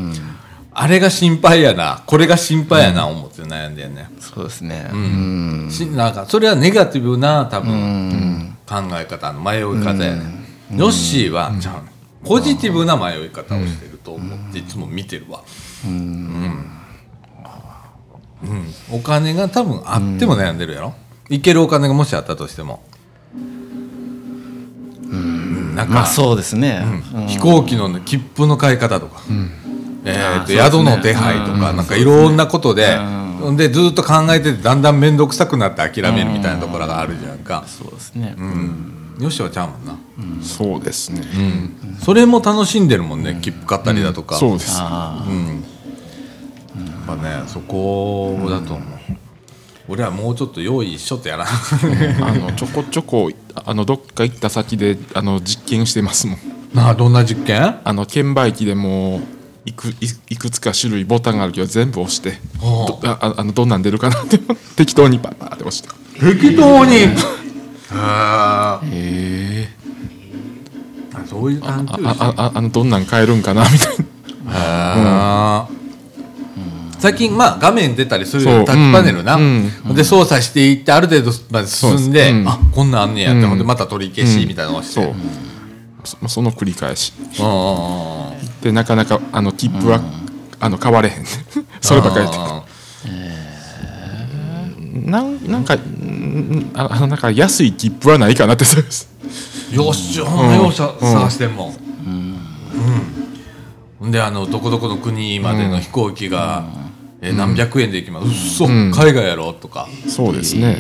[0.81, 2.05] あれが心配やな。
[2.07, 4.89] これが心配やな思って悩んでんね、そうですね。
[4.93, 5.69] うん。
[5.73, 10.23] しなんかそれはネガティブな多分、考え方の迷い方やね、
[10.77, 11.83] ヨッシーは、じゃあ
[12.25, 15.43] ポジティブな迷い方をしてると思っていつも見てるわ。
[15.85, 15.93] うん、
[18.45, 18.73] うん。
[18.93, 20.95] お金が多分あっても悩んでるやろ、
[21.29, 22.85] いけるお金がもしあったとしても。
[23.35, 25.75] うん。
[25.75, 26.85] なんか、まあそうですね。
[27.15, 27.27] うん。
[27.27, 29.23] 飛行機の、ね、切符の買い方とか、
[30.05, 32.99] えーと宿の手配とか、なんかいろんなことで、
[33.57, 38.37] でずっと考えててだんだん面倒くさくなって諦めるみたいなところがあるじゃんか、そうですね。
[39.19, 39.99] よしはちゃうもんな、
[40.43, 41.23] そうですね。
[42.01, 44.77] それも楽しんでるもんね切符買ったりだとか、そうです。
[44.79, 45.27] あ
[46.77, 46.85] や
[47.15, 48.89] っぱねそこだと思う、
[49.89, 51.51] 俺はもうちょっと用意しょってやらな
[52.29, 56.39] あのちょこちょこあのどっか行った先であの実験してますもん。
[56.73, 57.81] なあどんな実験？
[57.83, 59.21] あの券売機でも
[59.69, 59.95] いくい
[60.31, 64.39] いくつか種類ボタンがあるけど全部押してほどあああのどんなん出るかなって
[64.77, 65.89] 適当にパッパーって押して。
[66.19, 66.95] 適当に？
[66.97, 67.09] へえ
[68.83, 69.69] へえ
[71.29, 73.89] そういう探求ああああのどんなん買えるんかなみたい
[74.47, 74.57] な。
[74.59, 75.79] へー。
[76.99, 79.71] 最近まあ画面出たりするタッチパネルな、うん。
[79.95, 82.49] で操作していってある程度まで進んでですうん。
[82.49, 83.59] あこんなんあんねやって、ほん。
[83.59, 85.15] でまた取り消しみたいなのをして、そう。
[86.05, 87.13] そその繰り返し。
[87.39, 87.53] うんうん
[88.08, 88.08] うん
[88.69, 90.01] でなかなかあの切符は、
[90.61, 91.25] あの買われへん。
[91.81, 92.39] そればっかりやって
[95.11, 98.65] なんなんかんああのなんか安い切符はないかなって。
[98.67, 99.09] そうです
[99.73, 100.67] よっしゃほん。
[100.67, 101.77] ま探してんもん。
[104.03, 104.11] うん。
[104.11, 106.67] であのどこどこの国までの飛行機が、
[107.23, 109.55] え何百円で行きます、うっそ、海外やろ？
[109.55, 109.89] とか。
[110.07, 110.77] そうですね、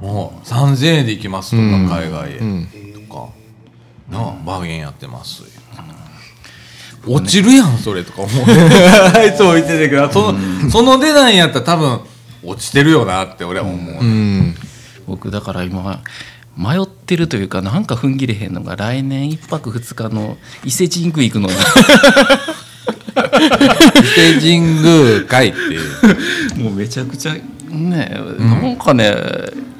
[0.00, 0.08] うん。
[0.08, 1.62] もう3000円で行きますとか、
[2.00, 2.38] 海外へ、
[2.92, 3.28] とか。
[4.10, 5.44] なあバーゲンやってます
[7.06, 8.44] 落ちるやんそれとか思う。
[9.14, 12.00] あいつ置いててけどそのその値段やったら多分
[12.44, 14.54] 落ちてるよなって俺は思う、うん。
[15.06, 16.00] 僕だから今
[16.56, 21.54] 迷ってるというかなんか踏ん切れへんのが来年1泊2日の伊勢神宮行くのに
[24.34, 25.80] 伊勢神宮会っていう。
[26.62, 27.34] もうめちゃくちゃ
[27.68, 29.10] ね、なんかね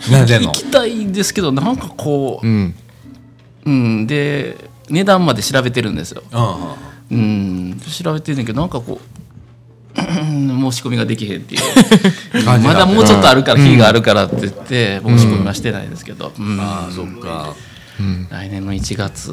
[0.09, 2.75] 行きたいんですけどなんかこう、うん。
[3.65, 4.57] うん、で
[4.89, 6.23] 値段まで調べてるんですよ。
[6.33, 9.23] うんうん、調べてるんだけどなんかこう
[10.03, 11.63] 申し込みができへんっていう。
[12.45, 16.59] まだもうちょっとあるから日があるからって言って申し込みはしてないですけど、うん。
[16.59, 17.55] ああそっか。
[18.31, 19.31] 来年の1月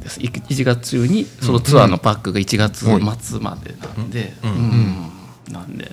[0.00, 0.20] です。
[0.20, 2.98] い1月中にそのツアーのパックが1月末
[3.40, 5.10] までなんで、うん。
[5.52, 5.90] なんで。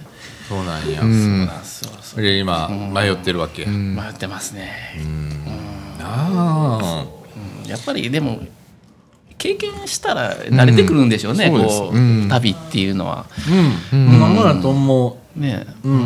[0.48, 1.92] そうなんや、そうなんですよ。
[2.02, 4.72] そうで今迷ってるわけ、迷ってますね、
[6.00, 7.10] あ
[7.64, 7.70] うん。
[7.70, 8.42] やっぱりでも
[9.38, 11.68] 経験したら慣れてくるんでしょうね、うん。
[11.68, 12.30] こう、うん。
[12.30, 13.26] 旅っていうのは。
[13.30, 14.20] あうん。
[14.20, 15.40] まあだと思う。
[15.40, 15.66] ね。
[15.84, 16.06] うん、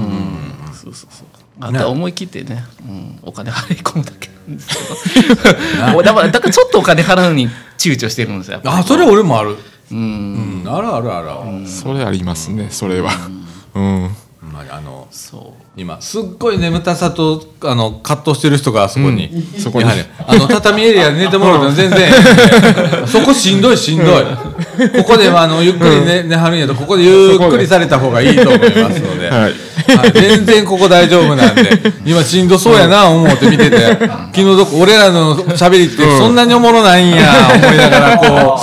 [0.74, 1.28] そうそうそう。
[1.60, 6.04] あとは思い切ってね、うん、お金払い込むだけなんですけど。
[6.04, 9.56] だからだからちょっとお金払うのに躊躇してるんですよあそれ俺もある。
[9.92, 10.62] うん。
[10.62, 10.74] うん。
[10.74, 11.32] あるあるある。
[11.32, 13.12] ある、それありますねそれは。
[13.74, 14.12] うん。
[14.42, 19.88] まあ、あのそう今すっごい眠たさとあの葛藤してる人があそこに、そこに。
[19.88, 22.12] やはりあの畳エリアで寝てもらうの全然
[23.06, 24.24] そこしんどいしんどい。
[24.98, 29.42] ここであのゆっくり寝,、寝はるんやとここでゆっくりされた方がいいと思いますので、はい。
[29.42, 29.54] はい。
[30.16, 31.70] 全然ここ大丈夫なんで
[32.04, 38.60] 今しんどそうやな思って見てて昨日どこ俺らの喋りってそんなにおもろないんや思いながらこ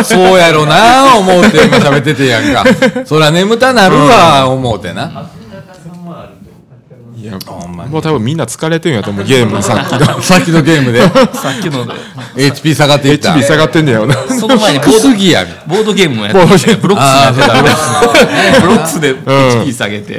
[0.00, 2.64] うそうやろな思うて今喋っててやんか。
[3.04, 5.30] そりゃ眠たなるわ思うてな。
[7.28, 7.38] いや
[7.88, 10.22] もう多分みんな疲れてるんやと思うゲームさっきの。
[10.22, 11.02] さっきのゲームで。
[11.02, 11.10] さ
[11.58, 11.86] っきの。
[12.34, 13.34] で HP 下がっていった。
[13.34, 14.14] HP 下がってんだよな。
[14.14, 17.62] その前にボ低ーすぎやドボードゲームもやってましたよブロックスああそうだ
[18.60, 20.16] ブロックスで HP 下げて、い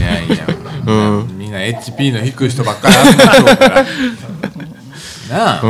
[0.00, 0.46] やいや、
[1.36, 2.94] みんな HP の低い人ばっかり
[5.30, 5.62] なあ、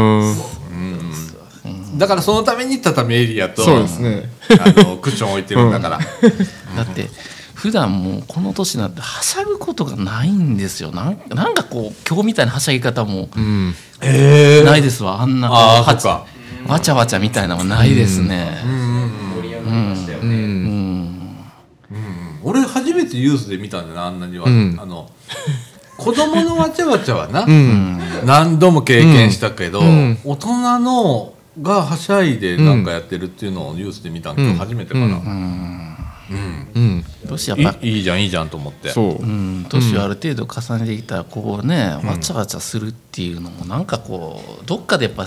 [1.97, 7.11] だからそのために畳エリアとそうですねあのクッション置いてるんだから、だって
[7.55, 10.93] 普段もうこの年になってはしゃぐことがないんですよ。
[10.93, 13.75] なんなんかこう今日みたいなはしゃぎ方もうん。
[14.01, 15.21] えないですわ。
[15.21, 16.27] あんなこうああはか。
[16.67, 18.59] わちゃわちゃみたいなのはないですね。
[22.43, 24.79] 俺初めてユースで見たんだよなあんなには、ん。
[24.81, 25.11] あの
[25.97, 27.99] 子供のわちゃわちゃはな、うん。
[28.25, 30.19] 何度も経験したけど、ん。
[30.25, 35.19] 大人のがはしゃいでなんかやってるっていうのをニュースで見たん今日初めてかな、う
[36.81, 37.05] ん。
[37.29, 38.91] 年やっぱいいいじゃんいいじゃんと思って。
[38.91, 39.23] そう。
[39.23, 45.27] うん、年をある程度重ねてきたらこうね、わちゃわちゃするっていうのもなんかこうどっかでやっぱ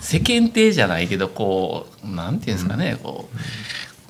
[0.00, 3.36] 世間体じゃないけどこうなんていうんですかね、こう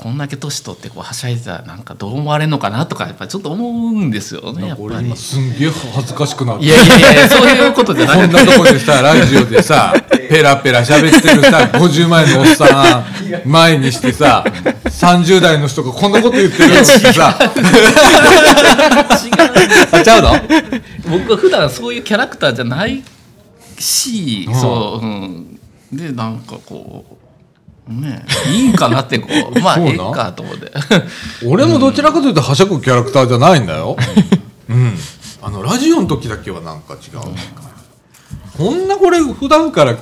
[0.02, 5.14] こんだけ年取ってこうはしゃいでたらなんかどう思われるのかなとかやっぱちょっと思うんですよねやっぱり。
[5.14, 6.64] すんげえ恥ずかしくなって。
[6.64, 9.92] いやいやいやそういうことじゃなくてこんなとこでさラジオでさ
[10.30, 13.04] ペラペラ喋ってるさ50前のおっさ
[13.44, 14.42] ん前にしてさ
[14.86, 17.38] 30代の人がこんなこと言ってるのってさ
[19.92, 20.30] あちゃうの？
[21.10, 23.02] 僕は普段そういうキャラクターじゃない
[23.78, 24.54] し、ん。
[24.54, 25.60] そう、うん、
[25.92, 27.19] でなんかこう
[27.90, 29.58] ねいいんかなってこう。
[29.60, 29.90] まあそうな。
[29.90, 30.72] ええかと思って。
[31.46, 33.96] 俺もどちらかというとはしゃぐキャラクターじゃないんだよ。
[34.68, 34.98] うん。
[35.42, 37.20] あのラジオの時だけはなんか違う、
[38.56, 39.96] こんなこれ普段から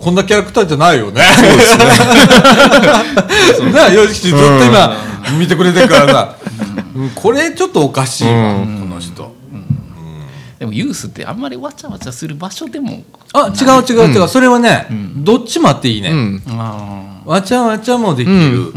[0.00, 1.22] こんなキャラクターじゃないよね。
[1.36, 1.84] そうですね。
[3.72, 4.96] なあ、よしきずっと今
[5.38, 6.36] 見てくれてるからさ、
[6.94, 7.10] うん。
[7.10, 9.32] これちょっとおかしいわ、この人。
[10.58, 13.02] でもユースってあんまりわちゃわちゃする場所でも。
[13.32, 16.10] あ、違う違う違う、それはね、どっちもあっていいね。
[16.10, 16.42] うん。
[16.50, 18.72] あわちゃわちゃもできる。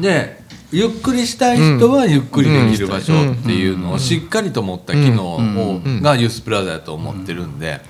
[0.00, 7.80] でゆっくりしたい人はゆっくりできる場所っていうのをしっかりと持った機能をがユースプラザだと思ってるんで。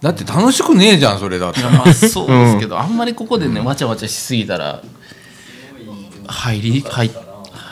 [0.00, 1.62] だって楽しくねえじゃんそれだって。
[1.62, 4.82] まあ そうですけど、あんまりここでねわちゃわちゃしすぎたら
[6.26, 7.10] 入り入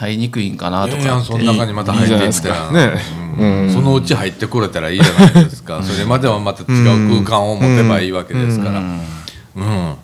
[0.03, 2.73] 入りにくいんかなとかその中にまた入っていったら。
[2.73, 3.03] ね。
[3.39, 3.71] うん。
[3.73, 5.83] そのうち入ってこれたらいいじゃないですか。
[5.83, 8.81] それまではまた違う空間を持てばいいわけですから。
[8.81, 9.97] うん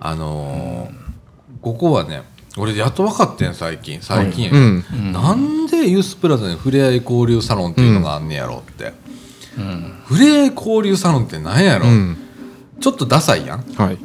[0.00, 1.00] あのー
[1.60, 2.22] ここはね
[2.56, 4.00] 俺やっと分かってん最近。
[4.00, 5.12] 最近うん。
[5.12, 8.92] なんでユースプラザにふれあい交流サロンっていうのがあんねやろって、
[10.06, 12.16] ふれあい交流サロンってなんやろ、うん。
[12.80, 13.60] ちょっとダサいやん。
[13.74, 13.98] はい。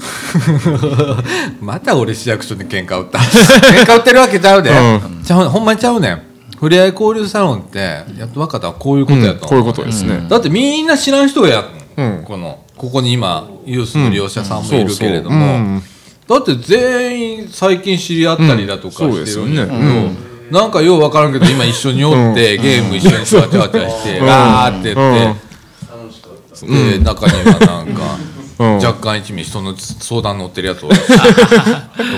[1.59, 3.17] また俺市役所に喧嘩売った。
[3.17, 4.73] 喧嘩売ってるわけちゃうで、う
[5.25, 6.21] ちゃうほんまにちゃうねん。
[6.59, 8.73] ふれあい交流サロンってやっと分かったわ。
[8.73, 9.39] こういうことやと、うん。
[9.39, 10.27] こういうことですね。
[10.29, 11.65] だってみんな知らん人がやっ
[11.97, 12.23] うん。
[12.25, 15.81] このここに今ユースの利用者さんもいるけれども、
[16.27, 20.35] だって全員最近知り合ったりだとかうんしてるんですよね。
[20.51, 24.25] なんかよう分からんけど今一緒におって、ゲーム一緒にわちゃわちゃして、うん。
[24.27, 28.17] わーって言って、で中にはなんか、
[28.57, 28.77] うん。
[28.77, 30.87] 若干一味人の相談乗ってるやつ と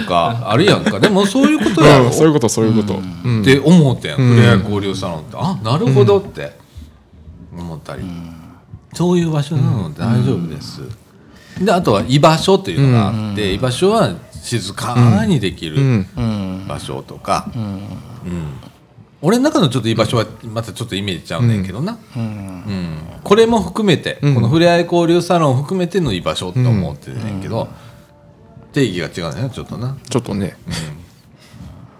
[0.07, 0.99] かあるやんか。
[0.99, 2.13] でもそういうことやろ、うん。
[2.13, 2.95] そういうことそういうこと。
[2.95, 3.41] うん。
[3.41, 4.35] って思ってん、うん。
[4.35, 5.37] ふれあい交流サロンって。
[5.37, 6.51] あなるほどって
[7.57, 8.03] 思ったり、
[8.97, 10.81] そういう場所なので大丈夫です、
[11.61, 16.07] であとは居場所っていうのがあって、居場所は静かにできるうん。
[16.17, 17.81] うん場所とか、うん。
[19.21, 22.23] 俺の中のちょっと居場所はまたちょっとイメージちゃうねんけどな、うん。
[22.23, 22.97] うん。
[23.23, 24.35] これも含めて、うん。
[24.35, 27.67] このふれあい交流サロンを含めての居場所って思ってるねんけど、
[28.73, 29.95] 定義が違うねちょっとな。
[30.09, 30.57] ちょっとね。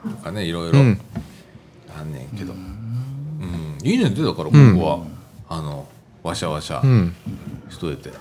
[0.10, 0.88] とかねいろいろあうん。
[0.88, 3.78] んねんけど、うん。
[3.84, 5.06] いいねんてだから僕は、
[5.50, 5.88] あの
[6.24, 7.15] わしゃわしゃうん。
[7.70, 8.11] しといて。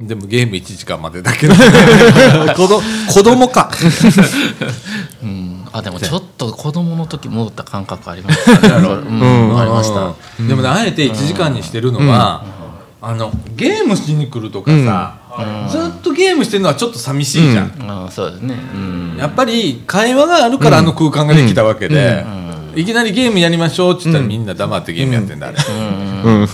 [0.00, 1.54] でもゲーム1時間までだけど
[2.56, 3.70] 子ど子供か。
[5.22, 5.64] うん。
[5.72, 9.20] あでもちょっと子供の時戻った感覚ありましたねうん。
[9.50, 9.60] うん。
[9.60, 10.14] ありました。
[10.40, 10.48] うん。
[10.48, 12.44] でもねあえて1時間にしてるのは、
[13.00, 15.14] あのゲームしに来るとかさ、
[15.68, 18.58] ずっとゲームしてるのはちょっと寂しいじゃん、あそうですね。
[18.74, 19.16] うん。
[19.18, 22.24] やっぱり会話があるからあの空間ができたわけで、
[22.76, 26.48] いきなりゲームやりましょうって言ったらみんな黙ってゲームやってんだあれ、うんうん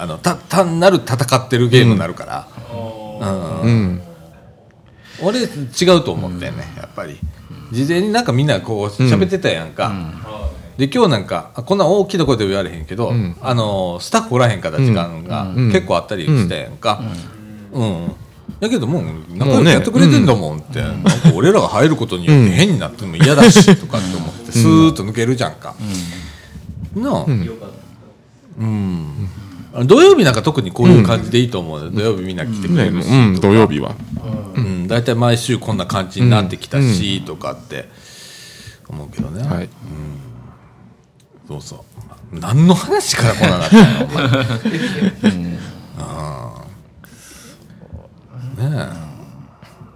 [0.00, 2.48] あのた単なる戦ってるゲームになるから、
[3.20, 3.60] うん。
[3.62, 4.02] うん。
[5.22, 5.44] 俺違
[5.96, 7.18] うと思ってんねやっぱり。
[7.72, 9.92] 事前になんかみんなこう喋ってたやんか、
[10.76, 13.36] で今日なんかあこんな大きな声で言われへんけど、ん。
[13.40, 15.70] あのスタッフおらへんから時間がん。
[15.70, 17.00] 結構あったりしたやんか。
[17.72, 18.12] うん、
[18.60, 19.04] だけどもう
[19.36, 25.74] 仲良くやってくれてんだもんって、なんか俺らが入ることによって変になっても嫌だしとかって思ってスーッと抜けるじゃんか、
[26.94, 27.24] なあ。
[28.58, 29.28] うん、
[29.86, 33.40] 土曜日なんか特にこういう感じでいいと思うよ、土曜日みんな来てくれねるし、うん。
[33.40, 33.94] 土曜日は。
[34.56, 37.88] うん、大体毎週こんな感じになってきたし、とかって
[38.88, 39.68] 思うけどね、はい。
[41.48, 42.38] そうそう。
[42.38, 45.40] 何の話からこんななったの？
[48.68, 48.70] ね。
[48.72, 49.10] え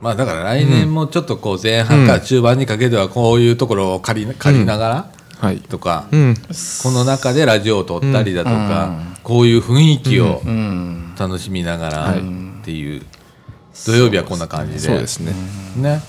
[0.01, 5.59] まあだから来年もちょっとこう前半から中盤にかけてはこういうところを借り借りながらはい。
[5.61, 6.35] とか、うん。
[6.83, 11.15] この中でラジオを撮ったりだとか、こういう雰囲気をうん。
[11.19, 13.03] 楽しみながらっていう、
[13.75, 14.79] 土曜日はこんな感じで。
[14.81, 15.33] そうですね。
[15.77, 16.03] ね。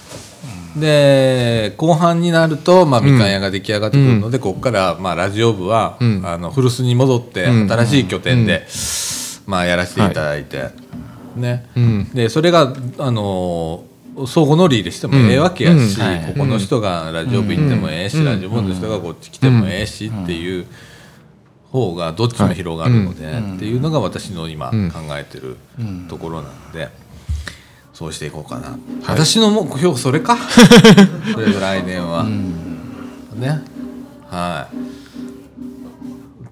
[0.76, 6.22] で後半になると、まあ、みかん屋が出来上がってくるので、ここから、まあ、ラジオ部は、ん。
[6.26, 7.72] あの古巣に戻ってうん。
[7.72, 8.68] 新しい拠点で、
[9.48, 10.70] まあ、やらせていただいて、
[11.36, 11.66] ね。
[11.76, 12.10] うん。
[12.14, 13.84] でそれがあの
[14.28, 16.06] 相互乗り入れしてもええわけやし、うん。
[16.06, 16.26] はい。
[16.34, 20.66] ここの人がラジオ部行ってもええし、ラジオ部の人がこっち来てもええしっていう
[21.72, 24.76] 方がどっちも広がるので、っていうのが私の今考
[25.18, 25.58] えてる
[26.08, 26.90] ところなので、
[27.94, 30.38] そうしていこうかな、私の目標それか？
[31.34, 32.24] それが来年は、
[33.36, 33.62] ね。
[34.30, 34.85] はい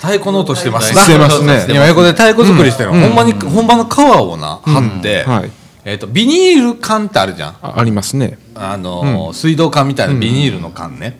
[0.03, 0.93] 太鼓の音してます。
[0.93, 1.65] な してますね。
[1.69, 5.51] 今横で太鼓作りしてるの、ほんまに本場の皮をな貼って、はい。
[5.85, 7.55] えー、とビニール缶ってあるじゃん。
[7.61, 8.37] あありますね。
[8.53, 11.19] あのー水道管みたいなビニールの缶ね、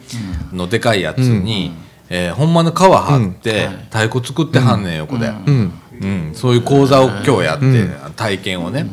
[0.52, 1.72] のでかいやつに、
[2.10, 5.74] えーほんまの皮貼って、太鼓作ってはんねん横で、うん。
[6.02, 6.32] うん。
[6.34, 8.86] そういう講座を今日やって、体験をね、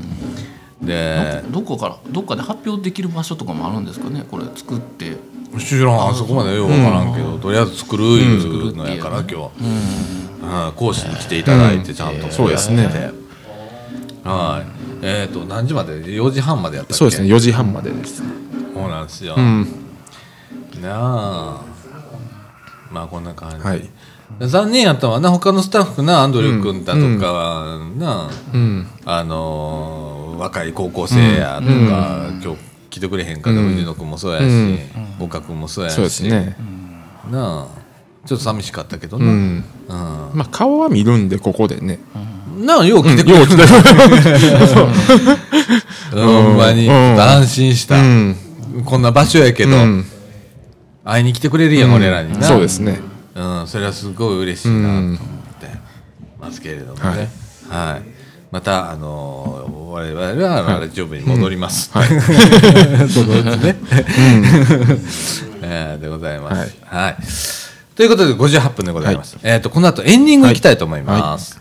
[0.81, 5.17] でどこからどっかで発表できる場所とかもあるんですかねこれ作って
[5.59, 6.09] 知らん。
[6.09, 10.73] あそこまでよく分からんけど、とりあえず作るいうのやから、今日、うん。
[10.77, 12.31] 講師に来ていただいてちゃんと。
[12.31, 13.13] そうですね。
[14.25, 14.67] はい。
[15.03, 16.99] えっ、と何時まで？4時半までやったっけ？
[16.99, 17.29] そうですね。
[17.29, 18.23] 4時半までです。
[18.75, 19.67] そうなんですよ、うん。
[20.83, 21.61] なあ。
[22.91, 23.89] まあこんな感じ、はい。
[24.41, 25.31] 残念やったわな。
[25.31, 28.87] 他のスタッフなアンドリュー君だとかはな、うん。
[29.05, 32.59] あのー若い高校生やとか、今日
[32.91, 34.45] 来てくれへんかった藤野君もそうやし、
[35.21, 35.95] 岡君もそうやし。
[35.95, 36.57] そうですね。
[37.31, 37.81] なあ
[38.27, 39.33] ちょっと寂しかったけどな、うん。
[39.33, 39.65] うん。
[40.35, 42.01] まあ顔は見るんでここでね。
[42.59, 43.47] なあよう来てくれる、
[46.13, 48.37] ほんまに安心した、うん。
[48.85, 50.05] こんな場所やけど、うん。
[51.05, 52.47] 会いに来てくれるやん、俺らにな。
[52.47, 53.01] そうですね。
[53.35, 55.21] うん、それはすごい嬉しいなと思って
[56.41, 57.31] ますけれどもね、
[57.69, 58.20] はい
[58.51, 63.77] また、あのー我々はラジオ部に戻ります、そのうち ね、
[65.63, 66.77] ええーでございます。
[66.85, 67.17] はい。
[67.97, 69.37] ということで58分でございます。
[69.43, 71.61] えっ、とこの後エンディングいきたいと思います。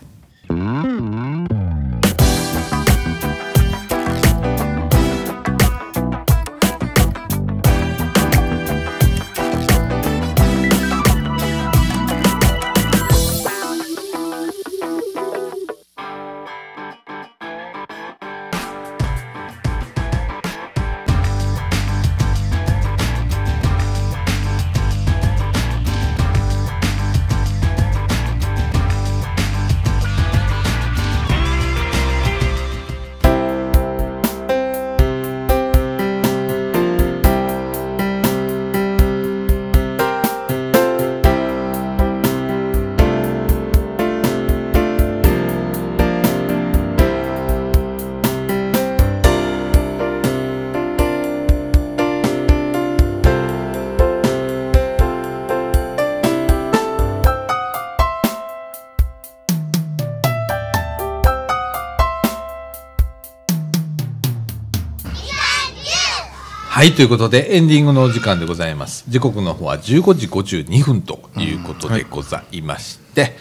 [66.80, 69.04] はいということでエンディングのお時間でございます。
[69.06, 73.36] 時刻の方は15時52分ということでございまして、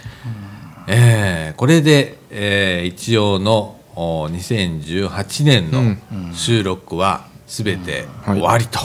[0.87, 8.79] えーこれで、えー一応のお2018年の収録は全て終わりと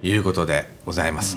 [0.00, 1.36] いうことでございます、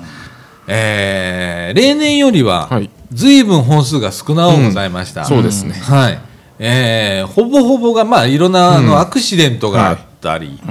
[0.68, 2.92] えー例年よりははい。
[3.12, 5.28] 随分本数が少なおございました、うん。
[5.28, 5.74] そうですね。
[5.74, 6.20] はい、
[6.60, 10.62] えーほぼほぼがまあいろんなあのアクシデントがあったり、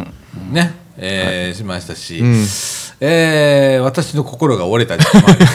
[0.53, 2.45] ね、えーしましたし、ん。
[3.01, 5.47] えー私の心が折れたりもあり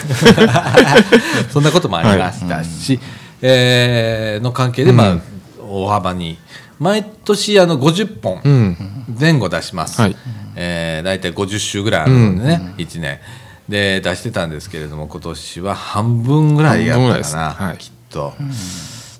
[1.51, 2.99] そんなこともありましたし、
[3.41, 5.17] えーの関係でまあ、
[5.61, 6.37] 大幅に
[6.79, 8.77] 毎年あの50本うん。
[9.19, 10.15] 前後出します、はい。
[10.55, 13.19] えー大体50週ぐらいあるのでね、1年。
[13.67, 17.35] で出してたんですけれども今年は半分ぐらいやったかな、半分ぐらいです。
[17.35, 17.77] はい。
[17.77, 18.33] きっと。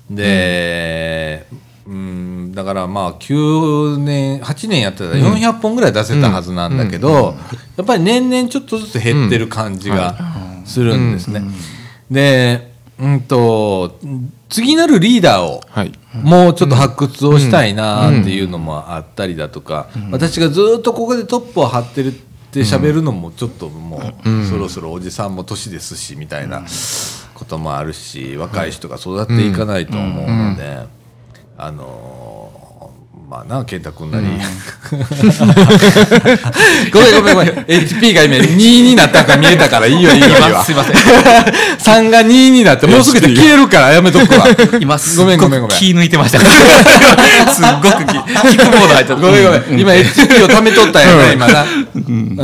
[0.10, 1.46] で、
[1.86, 7.36] うん、だからまあ9年8年やってたら400本ぐらい出せたはずなんだけど、
[7.76, 10.16] やっぱり年々ちょっとずつ減ってる感じが
[10.66, 11.42] するんですね。
[12.10, 14.00] で、うんと
[14.50, 15.92] 次なるリーダーをはい。
[16.22, 22.12] もうちょっと発掘をしたいなっていうのもあったりだとか、私がずっとここでトップを張ってるっ
[22.52, 26.64] て喋るのもちょっともうそろそろおじさんも年ですしみたいな
[27.34, 30.86] こともあるし若い人が育っていかないと思うので、
[31.58, 32.44] あのー
[33.34, 34.28] まあな健太君なり、
[36.92, 37.50] ごめんごめんごめん。
[37.66, 40.28] HP が今2になったか見えたからいいよいいよ。
[40.64, 40.96] すいません。
[42.06, 44.46] 3が2になってもうすぐで消えるからやめとくわ。
[44.80, 45.78] 今すごめんごめんごめん。
[45.78, 46.40] く気抜いてました。
[46.40, 46.48] すっ
[47.82, 48.18] ごく気。
[48.18, 49.16] 聞くモード入っちゃった。
[49.16, 49.80] ごめんごめん。
[49.80, 51.66] 今 HP を貯めとったんやな、今な。
[51.96, 52.38] うん。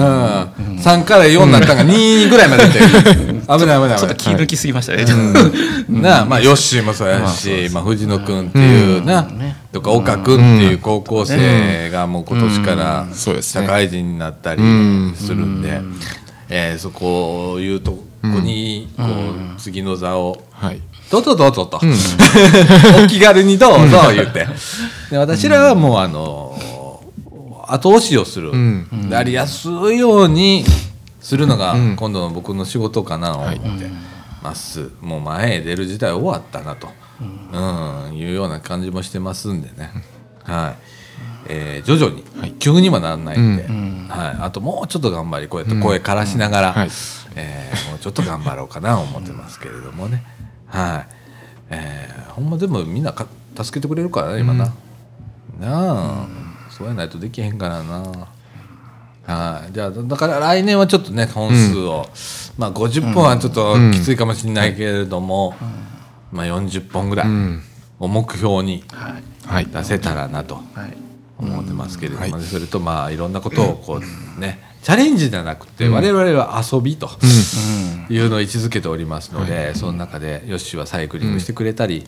[0.81, 3.38] 3から4になったんが2ぐらいまで出てる。
[3.57, 3.99] 危ない危ない危ない。
[3.99, 5.05] ちょっと気抜きすぎましたね、
[5.89, 9.27] なあ、まあ、ヨッシーもそうやし、まあ、藤野君っていうな、
[9.71, 13.65] とか、岡君っていう高校生がもう今年からそうですね。
[13.65, 14.61] 社会人になったり
[15.15, 15.81] するんで、
[16.49, 20.81] えーそこをいうとこに、こう、次の座を、はい。
[21.11, 21.79] どうぞどうぞと、
[23.03, 24.47] お気軽にどうぞ言って。
[25.09, 27.01] で私らはもうあの
[27.67, 28.51] 後押しをする、
[29.09, 30.65] やりやすいように
[31.29, 33.87] するのが今度の僕の仕事かなと思って。
[34.41, 36.87] ます、もう前へ出る時代終わったなと、
[37.21, 38.17] うん。
[38.17, 39.91] いうような感じもしてますんでね、
[40.43, 40.75] はい。
[41.49, 46.89] えー徐々に、急にはならないんで、はい、あともうちょっと頑張りこうやって声からしながら、はい。
[47.35, 50.23] えーもうちょっと頑張ろうかなと思ってますけれどもね。
[50.65, 51.13] はい、
[51.69, 53.27] えーほんまでもみんなか
[53.61, 54.71] 助けてくれるからね今な、な
[55.65, 56.27] あ、
[56.69, 58.29] そうやないとできへんからな
[59.29, 59.73] はい。
[59.73, 62.07] じゃあだから来年はちょっとね本数を、
[62.57, 65.55] まあ50本はちょっときついかもしれないけれども、
[66.31, 67.27] まあ40本ぐらい
[67.99, 68.83] を目標に
[69.43, 69.65] はい。
[69.65, 70.97] 出せたらなとはい。
[71.37, 72.43] 思ってますけれども、ね。
[72.43, 74.01] それとまあいろんなことをこ
[74.37, 77.09] うねチャレンジじゃなくて我々は遊びと
[78.09, 82.05] いうのを位置づけておりますので、その中でヨッシーはサイクリングしてくれたり、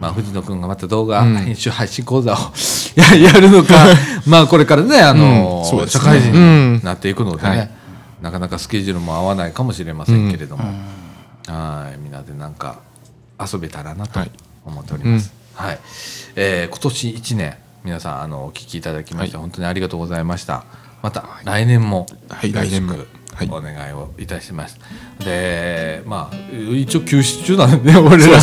[0.00, 2.36] まあ、藤野君がまた動画編集配信講座を
[2.96, 3.86] ややるのか
[4.26, 5.88] まあこれからねあの、うん。
[5.88, 6.32] 社会人
[6.76, 7.70] になっていくのでね、はい。
[8.20, 10.64] なかなかスケジュールも合わないかもしれませんけれども、
[11.46, 11.98] はい。
[11.98, 12.76] みんなでなんか
[13.40, 14.30] 遊べたらなとはい。
[14.64, 15.32] 思っております。
[15.54, 15.78] はい、
[16.36, 20.64] えー今年1年皆さんあのお聞きいただきまして、本当にありがとうございました。
[21.02, 22.52] また来年もはい。
[22.52, 22.94] よろし来年も。
[22.94, 23.06] くはい
[23.50, 24.78] お願いをいたします。
[25.24, 26.36] でまあ
[26.74, 28.40] 一応休止中なんでね 俺ら。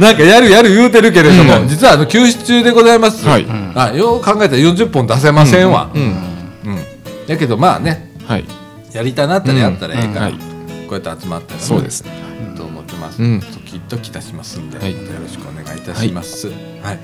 [0.00, 3.26] なんかやるやる言うてるけれども、実はあの休止中でございます。
[3.26, 3.46] はい。
[3.74, 5.90] あよう考えたら40本出せませんわ。
[5.94, 6.14] うん。
[7.26, 8.44] だけどまあねはい。
[8.92, 10.32] やりたなったらやったらええから、はい。
[10.32, 10.38] こ
[10.90, 12.02] うやって集まったらねそうです。
[12.02, 12.10] ね
[12.56, 13.40] と思ってます、うん。
[13.40, 14.82] 時々出しますんで、よ
[15.22, 16.48] ろしくお願いいたします。
[16.48, 16.52] は
[16.92, 16.98] い、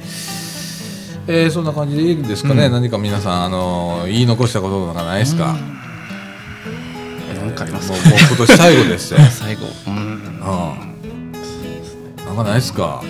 [1.28, 2.72] えーそんな感じでいいですかね、うん。
[2.72, 5.56] 何か皆さんあの言い残したこととかないですか、なん
[7.52, 7.90] かあります。
[7.90, 9.18] もうもう今年最後ですよ。
[9.30, 9.62] 最後。
[9.86, 9.94] うん。
[9.94, 10.14] うん。
[12.26, 13.02] なんかないですか？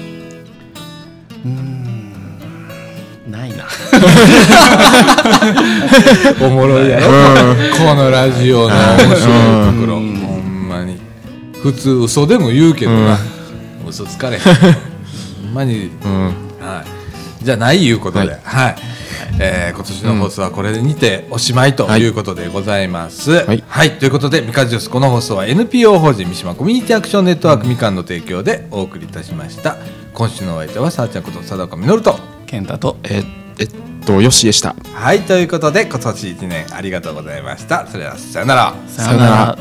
[3.31, 3.65] ないな。
[6.47, 7.07] おもろいやろ、
[7.79, 9.25] このラジオの面白いと
[9.81, 10.99] ころ、ほんまに。
[11.63, 13.19] 普通嘘でも言うけどな、
[13.89, 14.43] 嘘つかれへん。
[14.43, 14.49] ほ
[15.51, 16.25] んまに、うん。
[16.61, 16.83] は
[17.41, 18.75] い、じゃないいうことで、ははいい
[19.41, 23.45] えー今年の放送はこれにておしまいということでございます。
[23.45, 29.77] はいいということでみかんジュースこの放送は NPO 法人三島コミュニティアクションネットワークみかんの提供でお送りいたしました。
[30.13, 32.19] 今週のお相手はさあちゃんこと佐岡実と。
[32.47, 33.23] 健太とえ
[33.59, 33.69] えっ
[34.07, 37.87] とよしでしたはいということで今年1年ありがとうございました。
[37.87, 38.75] それではさよなら。
[38.87, 39.59] さようなら